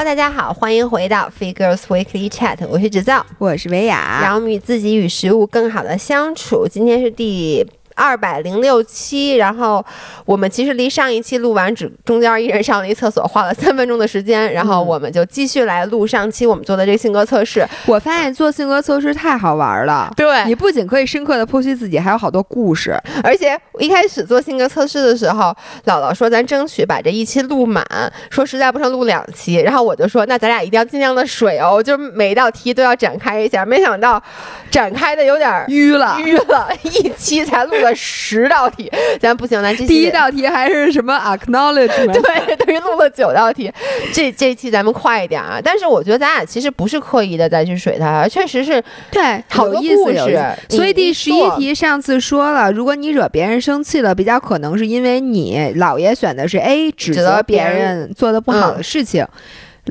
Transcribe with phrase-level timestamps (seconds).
[0.00, 6.66] Hello，大家好，欢迎回到 Figures Weekly Chat，我是制造，我是维雅，让我们与自己与食物更好的相处。
[6.66, 7.66] 今天是第。
[8.00, 9.84] 二百零六期，然后
[10.24, 17.62] 我们其实离上一期录完只中间一人上了一厕所，花了三分钟的时间，然后我们就继续来录上期我们做的这个性格测试。
[17.84, 22.98] 我发现做性格测试太好玩了，对你不仅可以深刻的剖析自己，还有好多故事。
[23.22, 27.84] 而且一开始做性格测试的时候，姥姥说咱争取把这一期录满，
[28.30, 33.66] 说实在不成录两期，然后我就说那咱俩一定要尽量的水哦，就是每一道题都要展开一下。
[33.66, 34.22] 没想到
[34.70, 37.89] 展开的有点淤了，淤了一期才录了。
[37.94, 38.90] 十道题，
[39.20, 42.06] 咱不行，咱这第一道题还是什么 acknowledge？
[42.06, 43.72] 对，等于录了九道题。
[44.12, 45.60] 这这期咱们快一点啊！
[45.62, 50.38] 但是我觉得咱俩其实不是刻意的再去水他，确实是对，好多故事。
[50.68, 59.26] 所以第十一题上次说了，如果你惹别人生气了，比较可能是因为你姥爷选的是 A，指责别人做的不好的事情。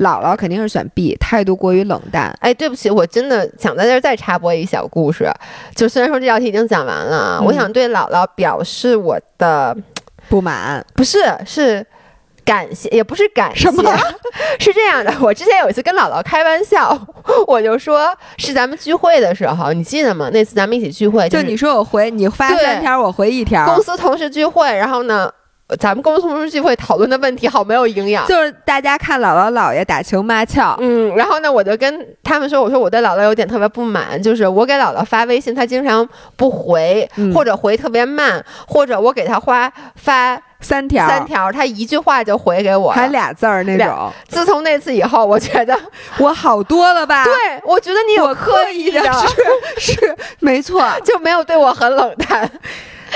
[0.00, 2.34] 姥姥肯定是选 B，态度过于冷淡。
[2.40, 5.30] 哎，对不起，我真的想在这儿再插播一小故事。
[5.74, 9.76] 就虽然说这道题已经讲完了，我想对姥姥表示我的
[10.28, 11.86] 不满，不是是
[12.46, 13.94] 感谢，也不是感谢，什么？
[14.58, 16.98] 是这样的，我之前有一次跟姥姥开玩笑，
[17.46, 20.30] 我就说是咱们聚会的时候，你记得吗？
[20.32, 25.30] 那次咱们一起聚会，就你说我回你发三条，我回一条，公司同事聚会，然后呢？
[25.78, 41.06] 咱们公司同事聚会讨论的问题好没有营养，就是大家看姥姥姥爷打情骂俏，嗯，然后呢，我就跟他们说，我说我对姥姥有点特别不满，就是我给姥姥发微信，她经常不回，或者回特别慢，或者我给她发发三条。
[41.06, 44.10] 三条，她一句话就回给我，还俩字儿那种。
[44.28, 45.78] 自从那次以后，我觉得
[46.18, 47.24] 我好多了吧？
[47.24, 47.32] 对，
[47.64, 49.00] 我觉得你有刻意的，
[49.78, 52.50] 是是没错， 就没有对我很冷淡。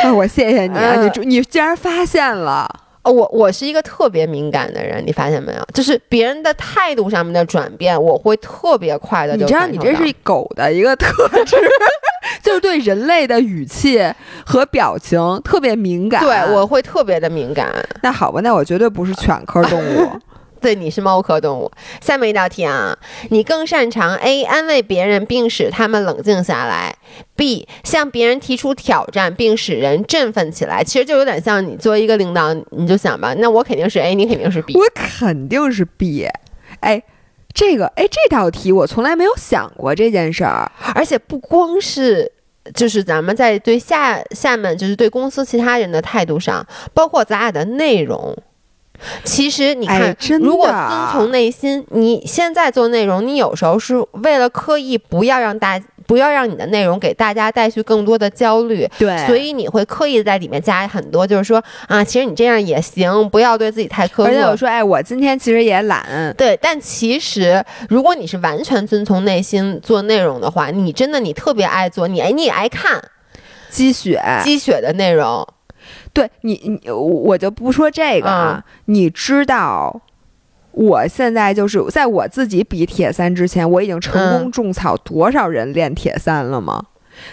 [0.03, 0.97] 那 我谢谢你啊！
[1.17, 2.69] 你你竟然发现了
[3.03, 3.13] 哦！
[3.13, 5.63] 我我是一个特别敏感的人，你发现没有？
[5.73, 9.37] 就是别人的态度上面的转变，我会特别快的。
[9.37, 11.09] 你知道，你这是狗的一个特
[11.45, 11.57] 质，
[12.43, 14.03] 就是对人类的语气
[14.45, 16.21] 和表情特别敏感。
[16.21, 17.71] 对，我会特别的敏感。
[18.03, 20.09] 那好吧，那我绝对不是犬科动物。
[20.65, 21.71] 对，你是猫科动物。
[22.01, 22.99] 下面一道题啊，
[23.29, 26.97] 你更擅长 A 安慰别人并使他们冷静下来
[27.37, 30.83] ，B 向别人提出挑战并使人振奋起来。
[30.83, 34.73] 其实就有点像你作为一个领导，你就想吧，那我肯定是 A，你肯定是 B。
[34.75, 36.27] 我肯定是 B。
[36.81, 37.03] 哎，
[37.53, 42.33] 这个哎，这道题我从来没有想过这件事儿，而且不光是
[42.73, 48.35] 就是咱们在对下下面就是对公司其他人的态度上，包括咱俩的内容。
[49.23, 64.25] 其实你看，如果遵从内心，你现在做内容，你有时候是为了刻意不要让大不要让你的内容给大家带去更多的焦虑，对，所以你会刻意在里面加很多，就是说啊，其实你这样也行，不要对自己太苛刻。
[64.25, 66.59] 而且我说，哎，我今天其实也懒，对。
[66.61, 73.03] 但其实如果你是完全遵从内心做内容的话，你真的你特别爱做，你哎你也爱看
[73.71, 75.47] 积雪积雪的内容。
[76.15, 78.65] 对你，你我就不说这个啊。
[78.87, 80.01] 你知道，
[80.71, 86.85] 我现在就是在我自己比铁三之前，我已经成功种草多少人练铁三了吗？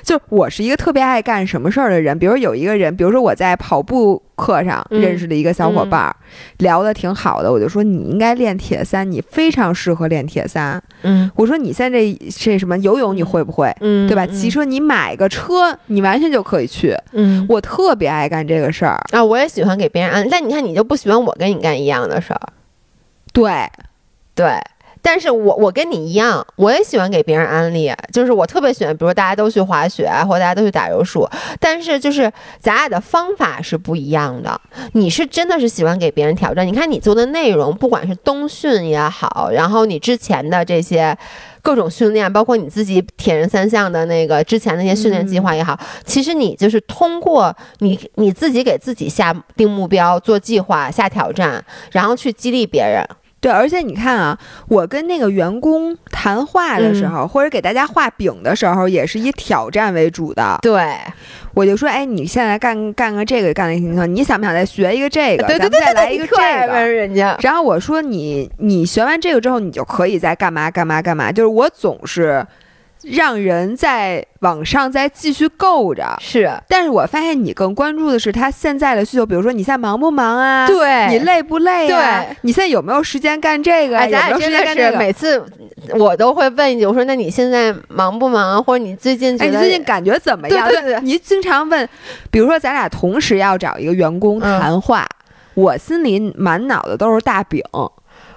[0.03, 6.15] 就我是一个特别爱干什么事儿的人，比如有一个人，比如说我在跑步课上认识的一个小伙伴儿，
[6.57, 10.81] 聊的挺好的，我就说你应该练铁三，你非常适合练铁三。
[11.03, 13.73] 嗯，我说你现在这这什么游泳你会不会？
[13.81, 14.25] 嗯，对吧？
[14.27, 16.95] 骑车你买个车，你完全就可以去。
[17.11, 22.41] 嗯，我特别爱干这个事儿啊，我也喜欢给别人安，但你看你就不喜欢我跟你干一样的事儿。
[23.33, 23.69] 对，
[24.35, 24.59] 对。
[25.01, 31.27] 但是我我跟你一样，我也喜欢给别人安利，就是我特别喜欢，比如大家都去滑雪啊，或者大家都去打柔术。
[31.59, 34.59] 但是就是咱俩的方法是不一样的。
[34.93, 41.17] 你是真的是喜欢给别人挑战，你看你做的内容，不管是冬训也好，然后你之前的这些
[41.61, 53.03] 各种训练，包括你自己铁人三项的那个之前那些训练计划也好，其实你就是通过你你自己给自己下定目标、做计划、下挑战，然后去激励别人。
[53.41, 60.59] 对，而且你看啊，我跟那个员工谈话的时候，或者给大家画饼的时候，也是以挑战为主的。
[60.61, 60.95] 对，
[61.55, 65.47] 我就说，哎，你现在干干个这个，干个行行，你想不想再学一个这个？
[65.47, 66.87] 对对对，再来一个这个。
[66.87, 67.35] 人家。
[67.41, 71.31] 然后我说，你你学完这个之后，你就可以再干嘛干嘛干嘛。
[71.31, 72.45] 就是我总是。
[73.03, 80.67] 让人在网上再继续够着是，但是我发现你更关注的是他现在的需求，比如说你现在忙不忙啊？
[80.67, 82.23] 对，你累不累啊？
[82.23, 83.95] 对，你现在有没有时间干这个？
[84.05, 84.97] 有没有时间干这个？
[84.97, 85.43] 每次
[85.97, 88.63] 我都会问一句，我说那你现在忙不忙？
[88.63, 89.35] 或者你最近？
[89.41, 90.67] 哎，你最近感觉怎么样？
[90.67, 91.87] 对对对，你经常问，
[92.29, 95.07] 比如说咱俩同时要找一个员工谈话，
[95.53, 97.63] 我心里满脑子都是大饼。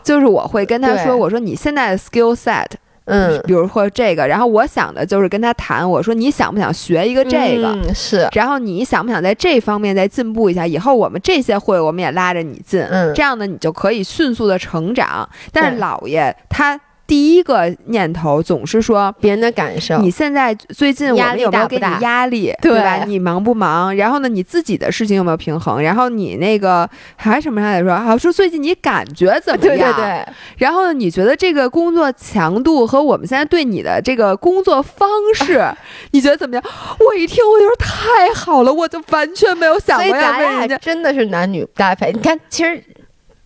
[0.02, 2.66] 就是我会跟他说，我说你现在的 skill set，
[3.06, 7.68] 嗯，比如说这个，然后我想的就是跟他谈，我说你想不想学一个这个？
[7.68, 10.66] 嗯是，然后你想不想在这方面再进步一下？
[10.66, 15.28] 以后我们这些会，我们也拉着你进，嗯这样呢，你就可以迅速的成长。
[15.52, 19.14] 但是对姥爷他第一个念头总是说。
[19.20, 23.04] 别人的感受，你现在最近我们有没有给你压力，对吧？
[23.06, 23.94] 你忙不忙？
[23.96, 25.82] 然后呢，你自己的事情有没有平衡？
[25.82, 27.96] 然后你那个还什么来着说？
[27.98, 29.92] 好说最近你感觉怎么样？
[29.94, 30.26] 对对，
[30.58, 35.64] 然后呢，你觉得这个工作强度和我们现在对你的这个工作方式，
[36.12, 36.64] 你觉得怎么样？
[37.00, 40.76] 我一听，我就说太好了，我就完全没有想过要咱俩问人家。
[40.78, 42.12] 真的是男女搭配。
[42.12, 42.82] 你看，其实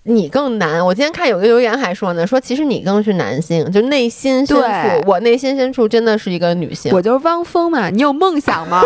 [0.08, 0.84] 你更难。
[0.84, 4.64] 我今天看有个留言还说呢，说其实你更是男性，就内心深处，
[5.06, 6.90] 我内心深处真的是一个女性。
[6.93, 8.82] 我就是汪峰嘛，你有梦想吗？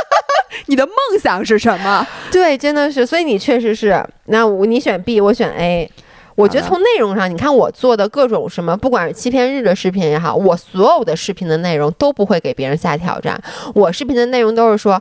[0.66, 2.06] 你的梦想是什么？
[2.32, 4.02] 对，真的是，所以你确实是。
[4.26, 5.90] 那我你选 B，我选 A。
[6.36, 13.40] 我觉得从内容上，你看我做的各种什么，不管是欺骗日的视频也好，我所有的视频的内容都不会给别人下挑战。
[13.74, 15.00] 我视频的内容都是说，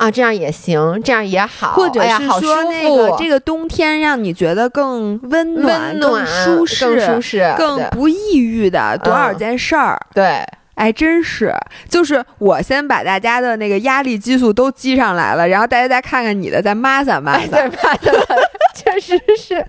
[0.00, 10.00] 啊，这样也行，这样也好，或者是说那个服这个冬天让你觉得更温暖、温暖、更舒适、更舒适、更不抑郁的多少嗯件事儿。
[10.14, 10.42] 对。
[10.76, 11.54] 哎，真是，
[11.90, 17.58] 就是我先把大家的那个压力激素都积上来了，然后大家再看看你的，再抹撒抹哎，撒。
[17.58, 18.36] 对吧？
[18.74, 19.62] 确实是。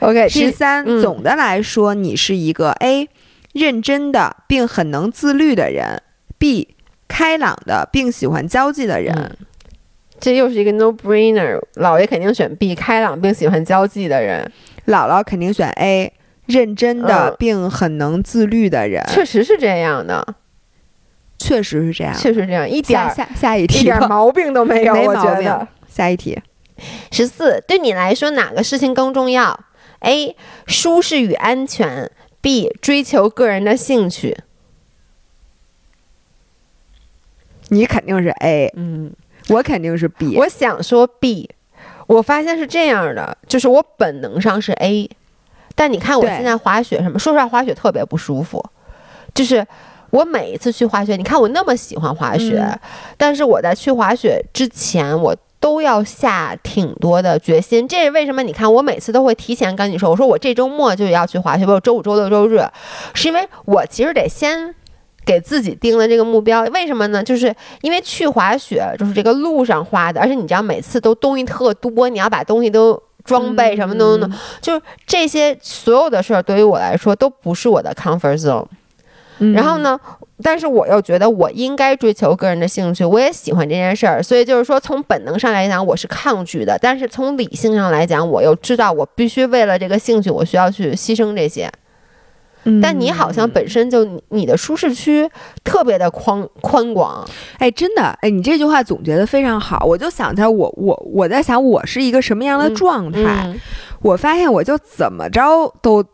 [0.00, 3.08] OK，第十三、嗯总的来说，你是一个 A
[3.54, 6.02] 认真的并很能自律的人
[6.36, 6.73] ，B
[7.14, 9.14] 开朗的并喜欢交际的人。
[9.16, 9.30] 嗯
[10.20, 14.50] 这又是一个 no brainer，姥爷肯定选 B，开朗并喜欢交际的人，
[14.86, 16.10] 姥姥肯定选 A
[16.46, 19.04] 认真的嗯并很能自律的人。
[19.08, 20.26] 确实是这样的，
[21.38, 22.14] 确实是这样。
[22.16, 25.68] 确实这样，一点儿下下下一一题一，点儿毛病都没有，没毛病我觉得。
[25.88, 26.40] 下一题，
[27.10, 29.58] 十四，对你来说哪个事情更重要
[30.00, 30.34] ？A.
[30.66, 32.70] 舒适与安全；B.
[32.80, 34.38] 追求个人的兴趣。
[37.74, 39.12] 你肯定是 A，嗯，
[39.48, 40.36] 我肯定是 B。
[40.36, 41.50] 我想说 B，
[42.06, 45.10] 我发现是这样的，就是我本能上是 A，
[45.74, 48.64] 但你看我现在滑雪什么，说实话滑雪特别不舒服，
[49.34, 49.66] 就是。
[50.10, 52.78] 我每一次去滑雪，你看我那么喜欢滑雪，嗯
[53.16, 57.88] 但是我在去滑雪之前，我都要下挺多的决心。
[57.88, 58.40] 这是为什么？
[58.44, 62.64] 你看我每次都会提前跟你说，我说我这周末就要去滑雪，比如周五、周六、周日，
[63.12, 64.72] 是因为我其实得先
[65.24, 66.62] 给自己定了这个目标。
[66.72, 67.22] 为什么呢？
[67.22, 73.02] 就是因为去滑雪就是这个路上花的，而且你知道每次都东西特多，你要把东西都。
[73.24, 74.30] 装备什么都弄，
[74.60, 78.66] 就是这些所有的事儿对于我来说都不是我的 comfort zone。
[79.38, 79.78] 嗯然后？
[79.78, 79.98] 呢，
[80.42, 91.72] 但是我又觉得我应该追求个人的兴趣，我也喜欢这件事儿，所以就是说从本能上来讲我是抗拒的，但是从理性上来讲，我又知道我必须为了这个兴趣，我需要去牺牲这些。
[92.64, 95.28] 嗯但你好像本身就你你的舒适区
[95.62, 97.26] 特别的宽宽广，
[97.58, 99.84] 哎，真的，哎，你这句话总结的非常好。
[99.84, 103.60] 我就想着我我我在想我是一个什么样的嗯状态，嗯，
[104.00, 105.40] 我发现我就怎么着
[105.82, 106.04] 都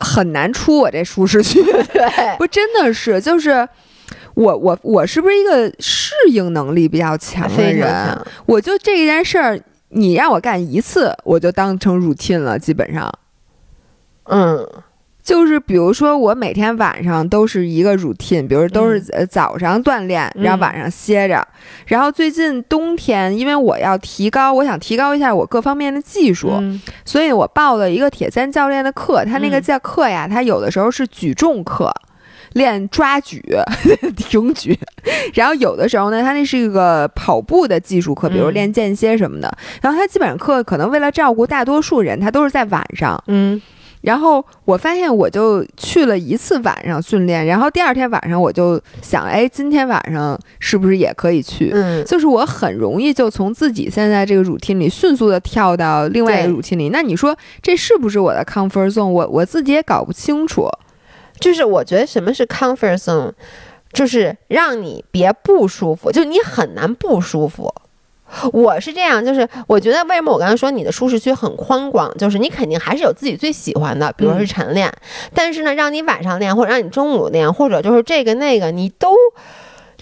[0.00, 1.62] 很难出我这舒适区。
[1.92, 3.68] 对，不，真的是，就是
[4.34, 8.18] 我我我是不是一个适应能力比较强的人？
[8.46, 9.60] 我就这件事儿，
[9.90, 13.12] 你让我干一次，我就当成 routine 了，基本上。
[14.24, 14.66] 嗯
[15.24, 21.42] 就是比如说，我每天晚上都是一个 routine，比如都是呃早上锻炼，嗯然后晚上歇着。
[21.86, 29.24] 然后最近冬天，因为我要提高，我想提高一下我各方面的技术，嗯所以我报了一个铁三教练的课。
[29.24, 31.90] 他那个嗯教课呀，他有的时候是举重课，
[32.52, 33.42] 练抓举、
[34.14, 34.78] 挺举，
[35.32, 39.56] 然后有的时候呢，他那是一个跑步的技术课，比如嗯练间歇什么的。
[39.80, 43.18] 然后他基本上课可能为了照顾大多数人，他都是在晚上。
[43.28, 43.58] 嗯
[44.04, 51.70] 然后我发现我就去了一次晚上训练，然后第二天晚上我就想，哎，今天晚上是不是也可以去？
[51.72, 56.90] 嗯，就是我很容易就从自己现在这个 routine 里迅速的跳到另外一个对 routine 里。
[56.90, 59.06] 那你说这是不是我的 comfort zone？
[59.06, 60.68] 我我自己也搞不清楚。
[61.40, 63.32] 就是我觉得什么是 comfort zone，
[63.92, 67.74] 就是让你别不舒服，就你很难不舒服。
[68.52, 74.92] 我是这样，就是我觉得为什么我刚才说你的舒适区很宽广，就是你肯定还是有自己最喜欢的，比如说是晨练，
[75.34, 79.14] 但是呢，让你晚上练或者让你中午练，或者就是这个那个，你都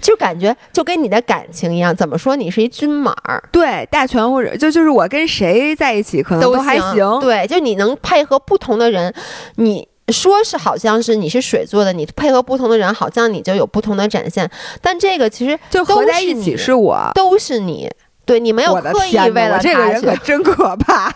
[0.01, 3.43] 就感觉就跟你的感情一样，怎么说你是一均码儿。
[3.53, 7.21] 对，大全或者就就是我跟谁在一起可能都还行。
[7.21, 9.15] 对，就你能配合不同的人，
[9.57, 14.51] 你说是好像是你是水做的，你配合不同的人，好像你就有不同的展现。
[14.81, 17.11] 但这个其实就合在一起是我。
[17.15, 17.89] 都是你，
[18.25, 21.13] 对你没有刻意为了我这个人可真可怕。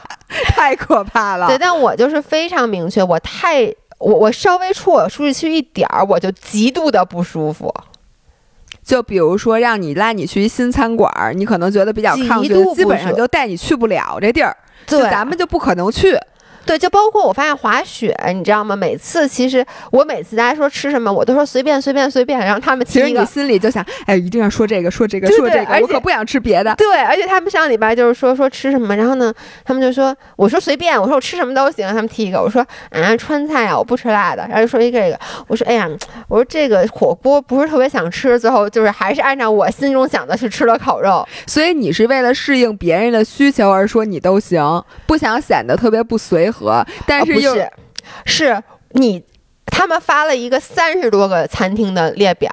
[0.48, 1.46] 太可怕了。
[1.46, 3.62] 对，但我就是非常明确，我太
[3.98, 7.72] 我我稍微出我舒适区一点儿，我就极度的不舒服。
[8.82, 16.16] 就比如说，让你拉你去一新餐馆儿，你可能觉得比较抗拒，基本上就带你去不了这地儿，对，咱们就不可能去。
[16.66, 18.74] 对，就包括我发现滑雪，你知道吗？
[18.74, 22.38] 每次其实我每次大家说吃什么，我都说随便随便随便。
[22.40, 26.74] 然后他们其实你心里就想，哎，一定要说这个说这个说这个，我可不想吃别的。
[26.74, 29.32] 对，而且他们上礼拜就是说说吃什么，然后呢，
[29.64, 31.86] 他们就说我说随便，我说我吃什么都行。
[31.86, 34.42] 他们提一个，我说啊川菜啊，我不吃辣的。
[34.48, 35.88] 然后就说一个这个，我说哎呀，
[36.28, 41.26] 我说这个火锅不是特别想吃，最后就是还是按照我心中想的去吃了烤肉。
[41.46, 46.55] 所以你是为了适应别人的需求而说你都行，不想显得特别不随和，
[47.06, 47.32] 但是。
[47.34, 47.70] 不是，
[48.24, 49.22] 是你，
[49.66, 52.50] 他们发了一个三十多个餐厅的列表。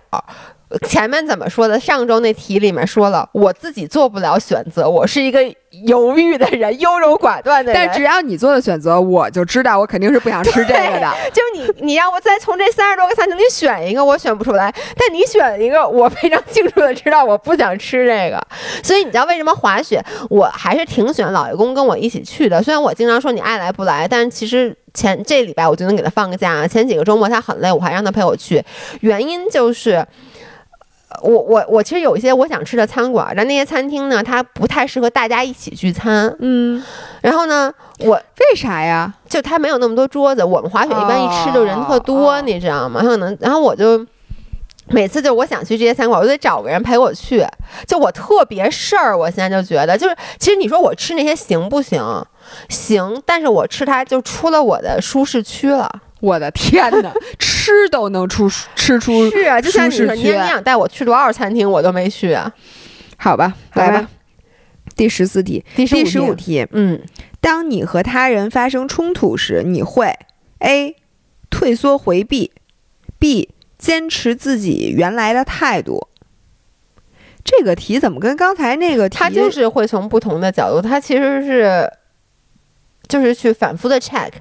[0.88, 1.80] 前面怎么说的？
[1.80, 5.40] 上周那题里面说了，我自己做不了选择，我是一个
[5.86, 7.88] 犹豫的人，优柔寡断的人。
[7.88, 11.14] 但只要你做了选择，我就知道我肯定是不想吃这个的。
[11.34, 14.74] 就是你，你让我再从这三十多个餐厅里选一个，我选不出来。
[14.96, 18.42] 但你选一个，我非常清楚的知道我不想吃这个。
[18.84, 22.62] 所以你知道为什么滑雪，我还是挺喜欢老爷公跟我一起去的。
[22.64, 26.68] 虽然我经常说你爱来不来，但其实前这礼拜我就能给他放个假。
[26.68, 28.64] 前几个周末他很累，我还让他陪我去，
[29.02, 30.06] 原因就是。
[31.22, 36.36] 我我我其实有一些我想吃的餐馆，但那些餐厅呢，它不太适合大家一起聚餐。
[36.40, 36.84] 嗯，
[37.22, 39.14] 然后呢，我为啥呀？
[39.30, 40.44] 就它没有那么多桌子。
[40.44, 43.02] 我们滑雪一般一吃就人特多，你知道吗？
[43.02, 44.06] 可能，然后我就
[44.88, 47.46] 每次就我想去这些餐馆，我就得找个人陪我去。
[47.88, 52.02] 就我特别事儿，我现在就觉得，就是其实你说我吃那些行不行？
[52.70, 55.90] 行，但是我吃它就出了我的舒适区了。
[56.24, 62.50] 我的天哪，吃都能出吃出是啊，就像你说，你想带我去多少餐厅，我都没去啊。
[63.18, 64.10] 好吧，来吧。
[64.96, 67.02] 第十四题，第十五题，嗯，
[67.42, 70.18] 当你和他人发生冲突时，你会
[70.60, 70.96] A
[71.50, 72.54] 退缩回避
[73.20, 76.08] ，B 坚持自己原来的态度。
[77.44, 79.18] 这个题怎么跟刚才那个题？
[79.18, 81.92] 他就是会从不同的角度，他其实是
[83.10, 84.32] 就是去反复的 check。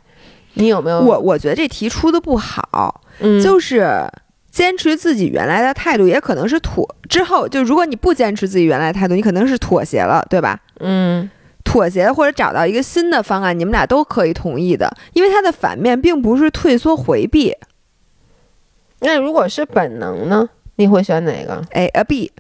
[0.55, 1.01] 你有没有？
[1.01, 3.01] 我我觉得这题出的不好，
[3.43, 4.07] 就是
[4.51, 10.61] 坚持自己原来的态度，也可能是妥之后，就如果你不坚持自己原来态度，你可能是妥协了，对吧？
[10.81, 11.31] 嗯，
[11.65, 17.55] 妥协或者找到一个新的方案，你们俩都可以同意的，因为它的反面并不是退缩回避。
[19.01, 20.49] 那如果是本能呢？
[20.77, 22.33] 你会选哪个？A 呃 B。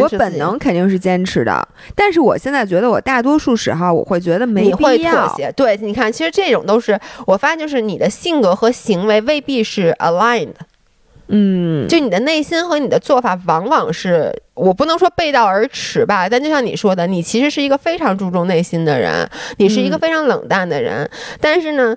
[0.00, 5.52] 我本能肯定是坚持的，但是我现在觉得我大多数时候我会觉得没必要妥协。
[5.52, 10.54] 对，你看，其实这种都是我发现，就是你的性格和行为未必是 aligned。
[11.28, 21.08] 嗯，就你的内心和你的做法往往是我不能说背道而驰吧，但就像你说的，你其实是一个非常注重内心的人，你是一个非常冷淡的人，
[21.40, 21.96] 但是呢。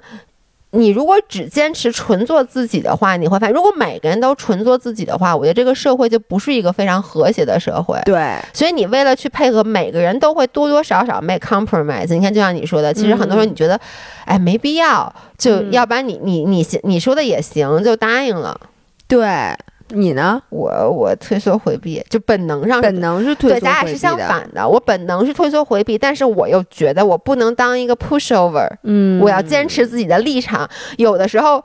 [0.75, 7.99] 你如果只坚持纯做自己的话，你会发现，如果每个人都纯做自己的话，我觉得这个社会就不是一个非常和谐的社会。
[8.05, 12.13] 对，所以你为了去配合，每个人都会多多少少 make compromise。
[12.13, 13.79] 你看，就像你说的，其实很多时候你觉得，
[14.25, 18.59] 哎，没必要，就要不然你你你你说的也行，就答应了。
[19.07, 19.55] 对。
[19.95, 20.41] 你呢？
[20.49, 24.67] 我我退缩回避，就本能上本能是退缩回避对，咱俩是相反的。
[24.67, 30.69] 我本能是退缩回避，但是我又觉得我不能当一个 pushover，嗯，我要坚持自己的立场。
[30.97, 31.63] 有的时候，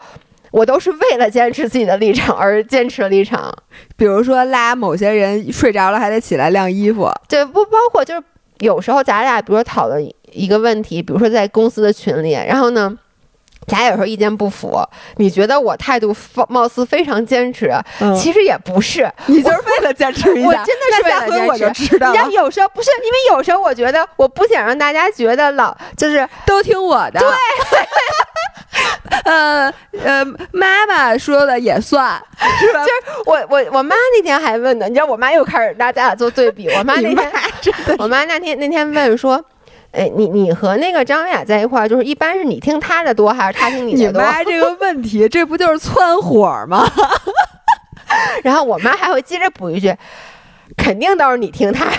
[0.50, 3.54] 我都是为了坚持自己的立场而坚持立场。
[3.96, 8.22] 比如说拉某些人睡着了还得起来晾衣服，对，不包括就是
[8.60, 12.96] 有时候咱俩比如说讨论一个问题，比如说在公司的群里，然后呢。
[13.70, 14.82] 咱有时候意见不符，
[15.16, 16.14] 你觉得我态度
[16.48, 17.72] 貌似非常坚持，
[18.18, 20.48] 其实也不是，你就是为了 坚持一下。
[20.48, 21.94] 我真的是为了坚持。
[21.94, 27.20] 你家有时候不是因为有时候我觉得我不想让大家觉得老就是都听我的。
[27.20, 27.28] 对，
[29.24, 29.72] 呃
[30.04, 32.20] 呃，妈妈说的也算
[32.58, 32.84] 是吧？
[32.84, 36.68] 就是我我我妈那天还问呢，你知道我妈又开始拿咱俩做对比。
[36.70, 37.32] 我妈那天，
[37.98, 39.44] 我妈那天那天问说。
[39.92, 44.22] 哎，你你和那个张雅在一块儿，就是一般是你听他的多，还是他听你的多？
[44.22, 46.88] 你 妈这个问题，这不就是窜火吗？
[48.42, 49.94] 然后我妈还会接着补一句
[50.76, 51.92] ：“肯定都是你听他的。”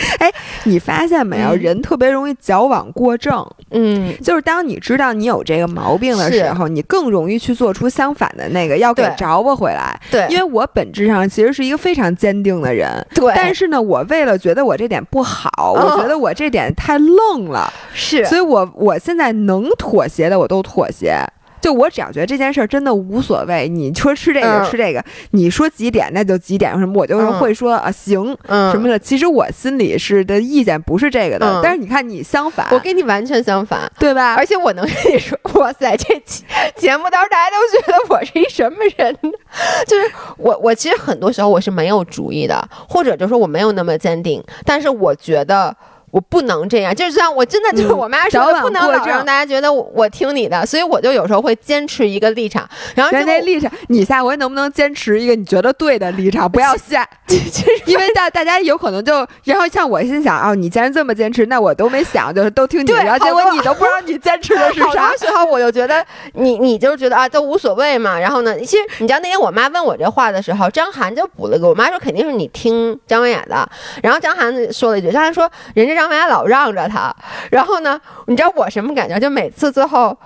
[0.18, 0.30] 哎，
[0.64, 3.46] 你发现没有，人特别容易矫枉过正。
[3.70, 9.98] 嗯，就是当你知道你有这个毛病的时候，你更容易去做出相反的那个，要给着不回来。
[10.10, 13.06] 对，因为我本质上其实是一个非常坚定的人。
[13.14, 17.72] 对，但是呢，我为了觉得我这点不好，我觉得我这点太愣了。
[17.92, 21.16] 是，所以我我现在能妥协的我都妥协。
[21.60, 28.98] 就我只要觉得这件事儿真的无所谓，你说吃这个嗯吃这个，你说几点那就几点什么，我就会说啊行嗯什么的。
[28.98, 33.80] 其实我心里是的意见不是这个的，嗯但是你看你相反，我跟你完全相反。
[33.98, 34.34] 对吧？
[34.34, 36.44] 而且我能跟你说，哇塞，这期
[36.76, 39.30] 节目到时大家都觉得我是一什么人呢？
[39.86, 45.76] 就是我，我其实很多时候我是没有主意的，或者就是说我没有那么坚定，但是我觉得。
[46.10, 57.08] 我不能这样，就是像我真的就是嗯我妈说不能老让大家觉得我我听你的，所以我就有时候会坚持一个立场，然后之后人家立场，你下回能不能坚持一个你觉得对的立场，不要下，
[57.86, 65.10] 因为大大家有可能就，然后像我心想啊、你既然这么坚持，那我都没想，就是都听你的，然后结果你都不知道你坚持的是啥。
[65.10, 65.16] 多。
[65.20, 73.68] 时候我就觉得你你就是觉得啊都无所谓嘛，然后呢，其实你知道那天我妈问我这话的时候，张涵就补了个，我妈说肯定是你听张文雅的，
[74.02, 77.14] 然后张涵说了一句，张涵说人家张伟老让着他，
[77.50, 79.18] 然后呢，你知道我什么感觉？
[79.20, 80.18] 就每次最后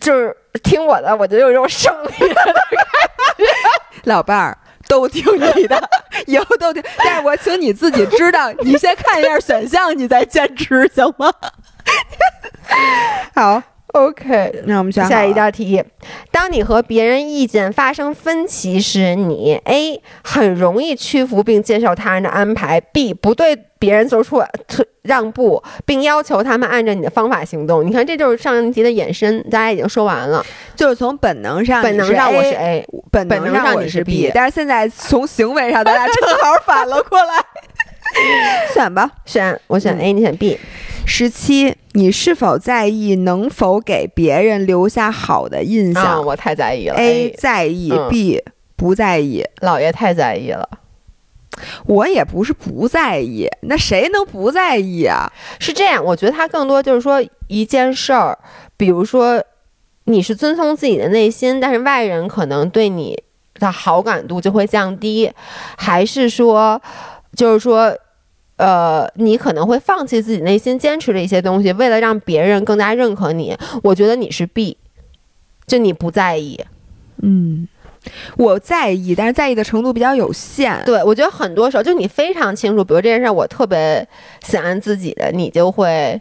[0.00, 2.42] 就是听我的，我就有一种胜利了
[4.04, 4.56] 老伴儿
[4.88, 5.90] 都听你的，
[6.26, 6.82] 以后都听。
[7.04, 11.30] 但是我请你自己知道，你先看一下选项，你再坚持，行吗？
[13.36, 15.82] 好，OK，那我们下下一道题，
[16.30, 27.86] 当你和别人意见发生分歧时，你 A 很容易屈服并接受他人的安排，B 不对别人做出退让步，并要求他们按照你的方法行动。
[27.86, 30.42] 你看，这就是上一题的延伸，大家已经说完了。
[30.74, 37.34] 就是从本能上，本能上我是 A，A，本能上我你是 B，B 但是现在从行为上，咱俩正好反了过来。
[38.72, 39.10] 选吧。
[39.26, 40.58] 选我选嗯 A，、你选 B。
[41.04, 46.94] 十七，你是否在意能否给别人留下好的印啊，象、我太在意了。
[46.96, 48.42] a 在意、嗯 b
[48.76, 49.44] 不在意。
[49.60, 50.68] 老爷太在意了。
[51.86, 55.30] 我也不是不在意，那谁能不在意啊？
[55.58, 58.38] 是这样，我觉得他更多就是说一件事儿，
[58.76, 59.42] 比如说
[60.04, 63.22] 你是遵从自己的内心，但是外人可能对你
[63.54, 65.30] 的好感度就会降低，
[65.76, 66.80] 还是说，
[67.36, 67.96] 就是说。
[68.62, 73.58] 呃，你可能会放弃自己内心坚持的一些东西，为了让别人更加认可你。
[73.82, 74.76] 我觉得你是 B，
[75.66, 76.60] 就你不在意。
[77.22, 77.66] 嗯，
[78.36, 80.80] 我在意，但是在意的程度比较有限。
[80.86, 84.06] 对，我觉得很多时候就你非常清楚，比如这件事儿我特别
[84.44, 86.20] 喜欢自己的，你就会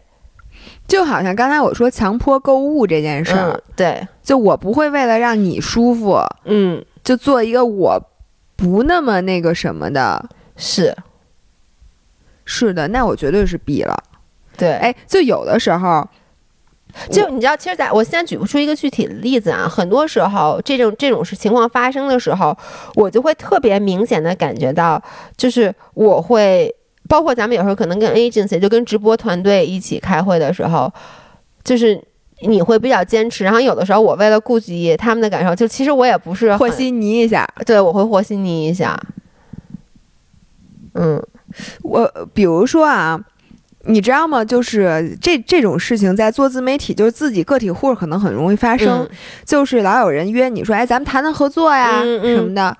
[0.88, 8.02] 就好像刚才我说强迫购物这件事儿，嗯，对，就我不会为了让你舒服，嗯，就做一个我
[8.56, 10.28] 不那么那个什么的。
[10.58, 10.96] 是
[12.46, 14.04] 是的，那我绝对是 B 了。
[14.58, 14.74] 对。
[14.74, 16.08] 哎，就有的时候，
[17.10, 22.58] 就你知道，其实在我现在举不出一个具体的例子啊，很多时候这种这种是情况发生的时候，
[22.96, 25.02] 我就会特别明显的感觉到，
[25.38, 26.74] 就是我会，
[27.08, 30.92] 包括咱们有时候可能跟 agency 就跟直播团队一起开会的时候，
[31.64, 32.04] 就是
[32.42, 37.48] 你会比较坚持，然后有的时候我为了顾及他们的感受，就其实我也不是，和稀泥一下。
[37.66, 39.00] 对我会和稀泥一下，
[40.96, 41.24] 嗯
[41.84, 43.20] 我比如说啊，
[43.86, 44.44] 你知道吗？
[44.44, 49.10] 就是这这种事情在做自媒体，就是自己个体户可能很容易发生，嗯
[49.46, 52.78] 就是老有人约你说，哎，咱们谈谈合作呀、嗯嗯什么的。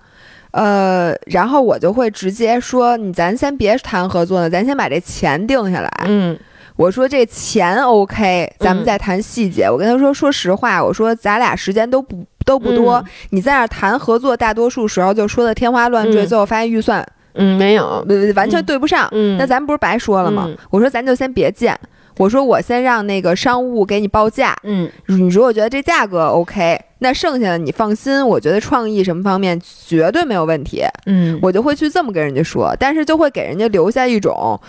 [0.52, 5.90] 呃，然后我就会直接说，你咱先别谈合作了，咱先把这钱定下来。
[6.08, 6.38] 嗯
[6.76, 9.70] 我说这钱 OK，咱们嗯再谈细节。
[9.70, 19.08] 我跟他说，说实话，我说咱俩时间都不都不多，嗯你在那谈合作，大多数时候就说的天花乱坠，嗯最后发现预算嗯，没有，呃完全对不上。
[19.12, 20.46] 嗯，那咱不是白说了吗？
[20.48, 21.78] 嗯我说咱就先别见，
[22.18, 34.60] 我说我先让那个商务给你报价，嗯你如果觉得这价格 OK，那剩下的你放心，我觉得创意什么方面绝对没有问题，嗯，我就会去这么跟人家说，但是就会给人家留下一种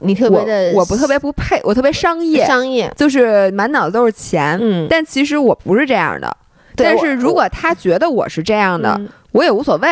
[0.00, 4.58] 你特别的我我不特别不配，我特别商业，商业，就是满脑子都是钱。
[4.60, 6.36] 嗯，但其实我不是这样的，
[6.76, 9.88] 但是如果他觉得我是这样的，嗯我也无所谓。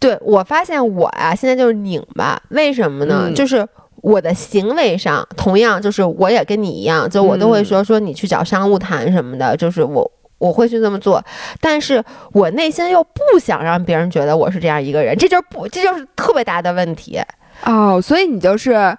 [0.00, 3.26] 对我发现我呀、现在就是拧巴，为什么呢？
[3.26, 3.64] 嗯就是
[3.96, 10.10] 我的行为上，同样就是我也跟你一样，就我都会嗯说、说你去找商务谈什么的，就是我。
[10.38, 11.22] 我会去这么做，
[11.60, 17.20] 但是我内心又不想让别人觉得我是这样一个人，这就是不，这就是特别大的问题。
[17.66, 18.96] 哦，所以你就是。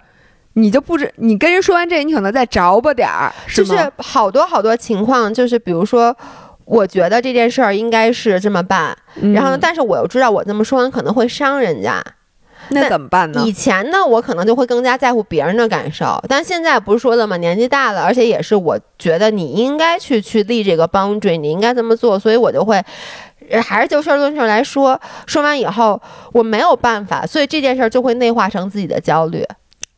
[0.55, 6.13] 你就不知，你跟人说完这，你可能再着吧点儿，就是好多好多情况，就是比如说，
[6.71, 8.97] 我觉得这件事儿应该是这么办，
[9.33, 12.01] 然后呢，嗯但是我又知道我这么说完可能会伤人家，
[12.69, 13.43] 那怎么办呢？
[13.45, 17.35] 以前呢，我可能就会更加在乎别人的感受，但现在不是说了吗？
[17.35, 22.81] 年纪大了，而且也是我觉得你应该去去立这个 boundary，你应该这么做，所以我就会。
[23.49, 25.99] 呃还是就事论事来说，说完以后
[26.31, 29.45] 我没有办法，所以这件事儿就会内化成自己的焦虑。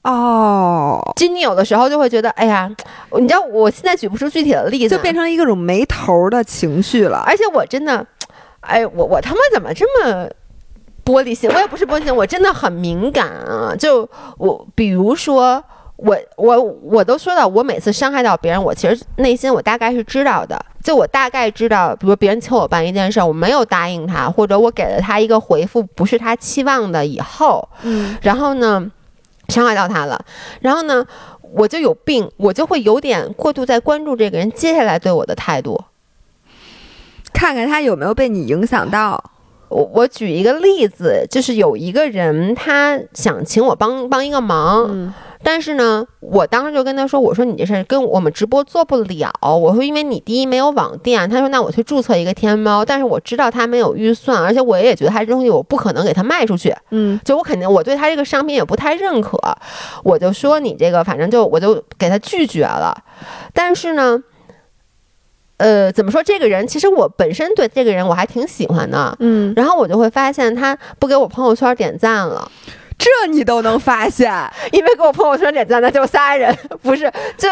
[0.04, 2.70] 哦，就你有的时候就会觉得，哎呀，
[3.20, 7.24] 你知道，我现在举不出具体的例子，就变成一个种没头的情绪了。
[7.26, 8.06] 而且我真的，
[8.62, 10.28] 哎，我我他妈怎么这么
[11.06, 11.50] 玻璃心？
[11.50, 13.76] 我也不是玻璃心，我真的很敏感啊。
[13.78, 15.64] 就我，比如说。
[15.96, 28.92] 我我我都说到，我每次伤害到别人，我其实内心我大概是知道的，就我大概知道，比如别人求我办一件事，我没有答应他，或者我给了他一个回复不是他期望的，以后，嗯，然后呢，
[29.50, 30.24] 伤害到他了，
[30.62, 31.06] 然后呢，
[31.54, 35.84] 我就有病，我就会有点过度在关注这个人接下来对我的态度，
[37.34, 39.32] 看看他有没有被你影响到。
[39.70, 45.14] 我我举一个例子，就是有一个人他想请我帮帮一个忙，嗯。
[45.44, 49.30] 但是呢，我当时就跟他说：“我说你这事儿跟我们直播做不了。
[49.42, 51.30] 我说因为你第一没有网店。
[51.30, 52.86] 他说那我去注册一个天猫。
[52.86, 56.74] 但是我知道他没有预算，而且我也觉得他这东西我不可能给他卖出去。
[56.92, 59.38] 嗯，就我肯定我对他这个商品也不太认可。
[60.04, 62.96] 我就说你这个反正就我就给他拒绝了。
[63.54, 64.24] 但是呢，
[65.58, 69.14] 呃，怎么说这个人其实我本身对这个人我还挺喜欢的。
[69.20, 72.50] 嗯，然后我就会发现他不给我朋友圈点赞了。”
[73.04, 74.34] 这你都能发现，
[74.72, 77.50] 因为给我朋友圈点赞的就仨人，不是就。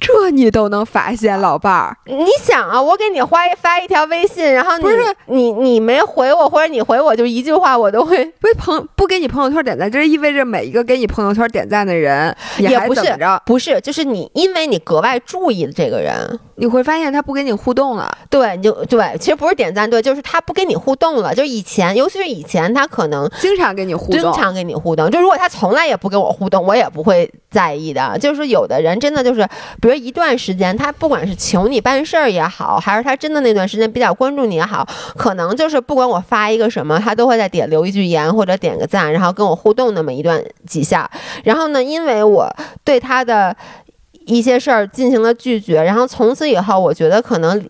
[0.00, 4.98] 这你都能发现，老伴儿，你想啊，我给你发发一条微信，然后不是。
[5.26, 29.46] 你你没回我，或者你回我就一句话，我都会不朋不给你朋友圈点赞，这意味着每一个给你朋友圈点赞的人也不是着，不是，就是你因为你格外注意的这个人，你会发现他不跟你互动了，对，你就对，其实不是点赞，对，就是他不跟你互动了，就以前，尤其是以前，他可能经常跟你互动，经常跟你互动，就如果他从来也不跟我互动，我也不会在意的，就是有的人真的就是，
[29.80, 30.76] 比如一段时间。
[30.76, 41.10] 他不管是求你办事儿也好，还是他真的那段时间比较关注你也好，可能就是不管我发一个什么，他都会在点留一句言或者点个赞，然后跟我互动那么一段几下。
[41.44, 42.48] 然后呢，因为我
[42.84, 43.56] 对他的
[44.26, 47.68] 一些事儿进行了拒绝，然后从此以后，我觉得可能。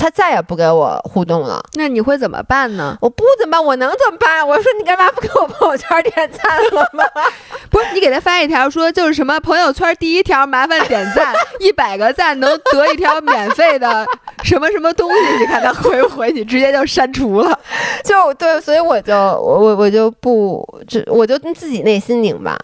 [0.00, 2.96] 他再也不给我互动了，那你会怎么办呢？
[3.02, 4.48] 我不怎么办，我能怎么办？
[4.48, 7.04] 我说你干嘛不给我朋友圈点赞了吗？
[7.70, 14.06] 不是，你给他发一条说就是什么朋友圈第一条麻烦点赞，一百个赞能得一条免费的
[14.42, 16.32] 什么什么东西，你看他回不回？
[16.32, 17.60] 你直接就删除了。
[18.02, 22.58] 就对，所以我就我我我就不，就我就自己内心拧巴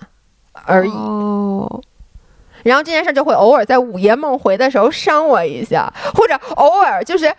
[0.65, 0.91] 而已。
[0.91, 1.83] 哦。
[2.67, 7.33] 然后这件事就会偶尔在午夜梦回的时候伤我一下，或者偶尔就是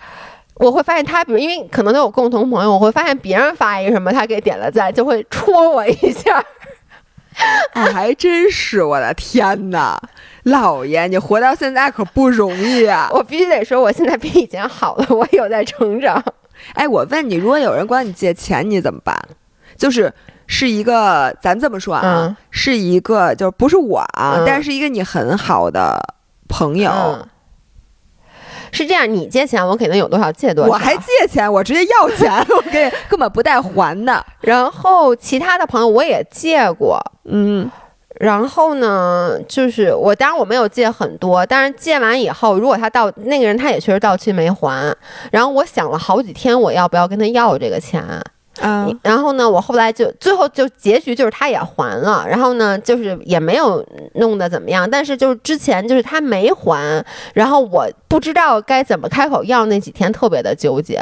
[0.55, 6.43] 我会发现他，比如因为可能都有共同朋友，我会发现别人发一个什么，他给点了赞，就会戳我一下。
[7.73, 10.01] 哎，还真是，我的天哪，
[10.43, 13.09] 老爷，你活到现在可不容易啊！
[13.13, 16.23] 我必须得说，我现在比以前好了，我有在成长。
[16.73, 19.15] 哎，我问你，如果有人管你借钱，你怎么办？
[19.77, 20.13] 就是。
[20.47, 26.01] 是一个，咱这么说啊，是一个，就是不是我啊，但是一个你很好的
[26.47, 27.27] 朋友。
[28.69, 30.71] 是这样，你借钱，我肯定有多少借多少。
[30.71, 34.25] 我还借钱，我直接要钱， 我给根本不带还的。
[34.41, 37.71] 然后其他的朋友我也借过，嗯，
[38.19, 44.93] 然后呢，就是我当然我没有借很多，但是借完以后，如果他到那个人他也确实到期没还，
[45.31, 48.03] 然后我想了好几天，我要不要跟他要这个钱。
[48.61, 61.01] 嗯，然后呢，我后来就最后就结局就是他也还了，然后呢，就是也没有弄得怎么样，但是就是之前就是他没还，然后我不知道该怎么开口要，那几天特别的纠结，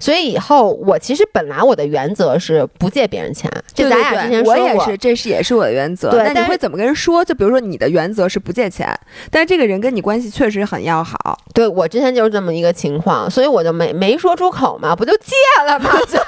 [0.00, 6.10] 所以以后我其实本来我的原则是不借别人钱，就咱俩之前我也是，这是也是我的原则。
[6.10, 7.24] 对，那你会怎么跟人说？
[7.24, 8.88] 就比如说你的原则是不借钱，
[9.30, 11.38] 但是这个人跟你关系确实很要好。
[11.52, 15.34] 对我之前就是这么一个情况，所以我就没没说出口嘛，不就借
[15.66, 15.90] 了吗？
[16.08, 16.24] 最后。